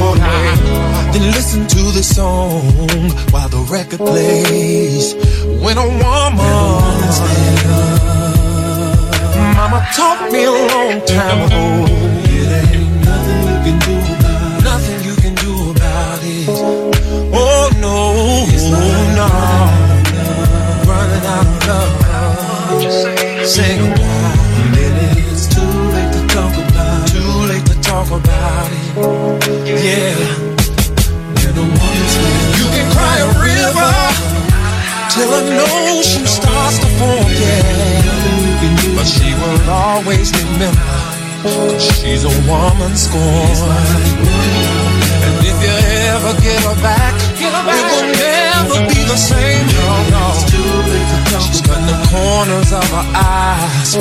[0.00, 0.54] oh, nah,
[1.12, 2.62] then listen to this song
[3.30, 5.14] while the record plays.
[5.62, 7.20] When a woman's
[9.56, 11.84] Mama taught me a long time ago.
[12.28, 13.42] It ain't nothing
[15.04, 16.48] you can do about it.
[17.32, 18.46] Oh no,
[19.16, 19.28] no,
[20.86, 21.92] running out of love.
[23.56, 24.35] Goodbye.
[28.06, 28.86] Talk about it.
[29.66, 30.56] Yeah.
[31.46, 33.92] A woman's fed You can cry a river
[35.10, 37.30] till an ocean starts to form.
[37.32, 38.96] Yeah.
[38.96, 41.78] But she will always remember.
[41.78, 43.72] She's a woman scorned.
[45.24, 45.74] And if you
[46.12, 49.66] ever get her back, it will never be the same.
[49.76, 50.24] No, no.
[51.44, 53.96] She's cutting the corners of her eyes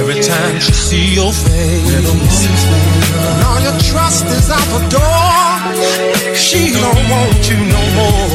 [0.00, 1.92] every time she see your face.
[1.98, 6.34] And all your trust is out the door.
[6.34, 8.28] She don't want you no more.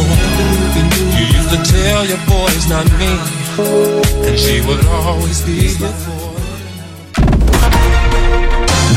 [1.17, 3.11] You used to tell your boy it's not me,
[4.27, 6.22] and she would always be your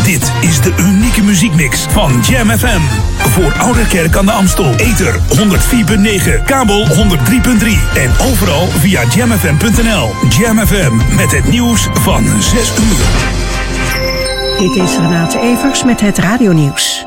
[0.06, 2.80] Dit is de unieke muziekmix van Jam FM.
[3.18, 4.74] Voor Ouderkerk aan de Amstel.
[4.74, 6.94] Ether 104.9, kabel 103.3
[7.94, 10.10] en overal via jamfm.nl.
[10.28, 13.04] Jam FM met het nieuws van 6 uur.
[14.58, 17.04] Dit is Renate Evers met het radionieuws.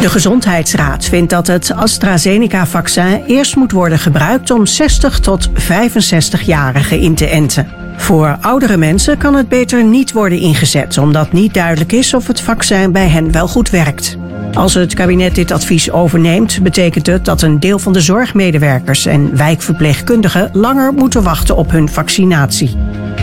[0.00, 7.14] De Gezondheidsraad vindt dat het AstraZeneca-vaccin eerst moet worden gebruikt om 60 tot 65-jarigen in
[7.14, 7.85] te enten.
[7.96, 12.40] Voor oudere mensen kan het beter niet worden ingezet, omdat niet duidelijk is of het
[12.40, 14.16] vaccin bij hen wel goed werkt.
[14.52, 19.36] Als het kabinet dit advies overneemt, betekent het dat een deel van de zorgmedewerkers en
[19.36, 22.76] wijkverpleegkundigen langer moeten wachten op hun vaccinatie.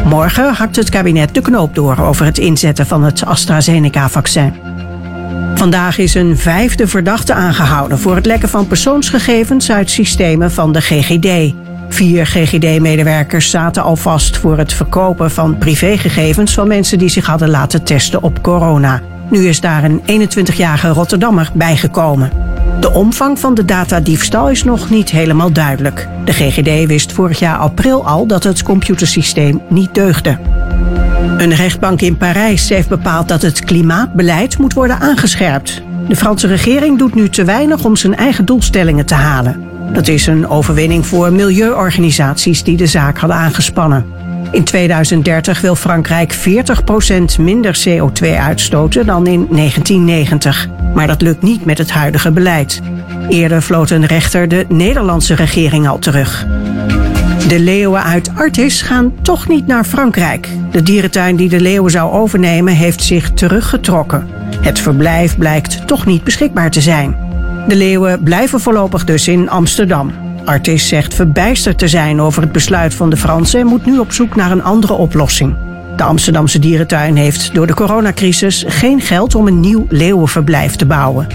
[0.05, 4.53] Morgen hakt het kabinet de knoop door over het inzetten van het AstraZeneca-vaccin.
[5.55, 10.81] Vandaag is een vijfde verdachte aangehouden voor het lekken van persoonsgegevens uit systemen van de
[10.81, 11.53] GGD.
[11.93, 17.49] Vier GGD-medewerkers zaten al vast voor het verkopen van privégegevens van mensen die zich hadden
[17.49, 19.01] laten testen op corona.
[19.29, 22.31] Nu is daar een 21-jarige Rotterdammer bijgekomen.
[22.79, 26.07] De omvang van de datadiefstal is nog niet helemaal duidelijk.
[26.25, 30.37] De GGD wist vorig jaar april al dat het computersysteem niet deugde.
[31.37, 35.81] Een rechtbank in Parijs heeft bepaald dat het klimaatbeleid moet worden aangescherpt.
[36.07, 39.72] De Franse regering doet nu te weinig om zijn eigen doelstellingen te halen.
[39.93, 44.05] Dat is een overwinning voor milieuorganisaties die de zaak hadden aangespannen.
[44.51, 50.67] In 2030 wil Frankrijk 40% minder CO2 uitstoten dan in 1990.
[50.93, 52.81] Maar dat lukt niet met het huidige beleid.
[53.29, 56.45] Eerder floot een rechter de Nederlandse regering al terug.
[57.47, 60.47] De leeuwen uit Artis gaan toch niet naar Frankrijk.
[60.71, 64.27] De dierentuin die de leeuwen zou overnemen heeft zich teruggetrokken.
[64.61, 67.22] Het verblijf blijkt toch niet beschikbaar te zijn.
[67.67, 70.11] De leeuwen blijven voorlopig dus in Amsterdam.
[70.45, 74.11] Artis zegt verbijsterd te zijn over het besluit van de Fransen en moet nu op
[74.11, 75.55] zoek naar een andere oplossing.
[75.95, 81.27] De Amsterdamse dierentuin heeft door de coronacrisis geen geld om een nieuw leeuwenverblijf te bouwen.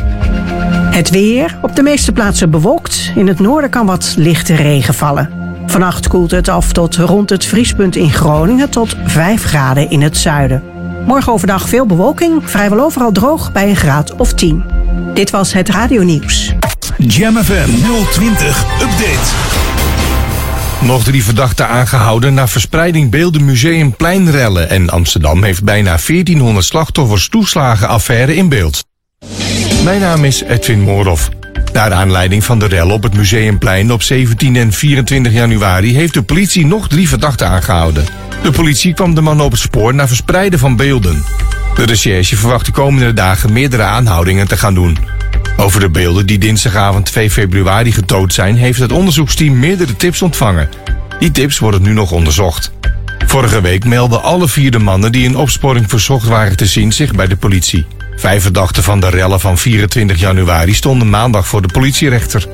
[0.90, 3.12] Het weer, op de meeste plaatsen bewolkt.
[3.14, 5.30] In het noorden kan wat lichte regen vallen.
[5.66, 10.16] Vannacht koelt het af tot rond het vriespunt in Groningen tot 5 graden in het
[10.16, 10.62] zuiden.
[11.06, 14.77] Morgen overdag veel bewolking, vrijwel overal droog bij een graad of 10.
[15.14, 16.52] Dit was het Radio Nieuws.
[16.98, 17.70] Jam FM
[18.12, 19.30] 020 Update.
[20.80, 24.70] Nog drie verdachten aangehouden na verspreiding beelden museumpleinrellen.
[24.70, 28.84] En Amsterdam heeft bijna 1400 slachtoffers toeslagenaffaire in beeld.
[29.84, 31.28] Mijn naam is Edwin Moorhoff.
[31.72, 36.22] Naar aanleiding van de rel op het Museumplein op 17 en 24 januari heeft de
[36.22, 38.04] politie nog drie verdachten aangehouden.
[38.42, 41.24] De politie kwam de man op het spoor na verspreiden van beelden.
[41.78, 44.98] De recherche verwacht de komende dagen meerdere aanhoudingen te gaan doen.
[45.56, 50.68] Over de beelden die dinsdagavond 2 februari getoond zijn, heeft het onderzoeksteam meerdere tips ontvangen.
[51.20, 52.72] Die tips worden nu nog onderzocht.
[53.26, 57.12] Vorige week meldden alle vier de mannen die in opsporing verzocht waren te zien zich
[57.12, 57.86] bij de politie.
[58.16, 62.46] Vijf verdachten van de rellen van 24 januari stonden maandag voor de politierechter.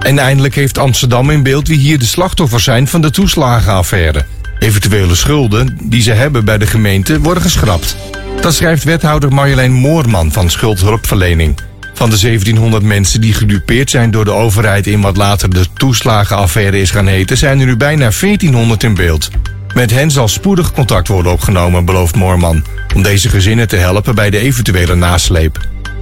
[0.00, 4.24] En eindelijk heeft Amsterdam in beeld wie hier de slachtoffers zijn van de toeslagenaffaire.
[4.58, 7.96] Eventuele schulden die ze hebben bij de gemeente worden geschrapt.
[8.40, 11.56] Dat schrijft wethouder Marjolein Moorman van Schuldhulpverlening.
[11.94, 16.80] Van de 1700 mensen die gedupeerd zijn door de overheid in wat later de toeslagenaffaire
[16.80, 19.30] is gaan heten, zijn er nu bijna 1400 in beeld.
[19.74, 24.30] Met hen zal spoedig contact worden opgenomen, belooft Moorman, om deze gezinnen te helpen bij
[24.30, 25.58] de eventuele nasleep.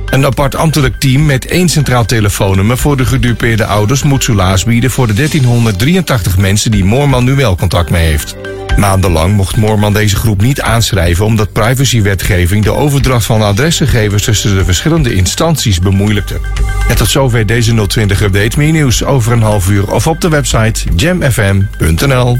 [0.07, 4.91] Een apart ambtelijk team met één centraal telefoonnummer voor de gedupeerde ouders moet soelaas bieden
[4.91, 8.37] voor de 1383 mensen die Moorman nu wel contact mee heeft.
[8.77, 14.65] Maandenlang mocht Moorman deze groep niet aanschrijven omdat privacywetgeving de overdracht van adresgegevens tussen de
[14.65, 16.40] verschillende instanties bemoeilijkte.
[16.89, 18.59] En tot zover deze 020 update.
[18.59, 22.39] Meer nieuws over een half uur of op de website jamfm.nl.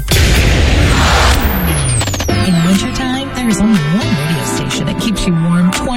[2.45, 5.96] In wintertime, is only one radio station that keeps you warm 24-7.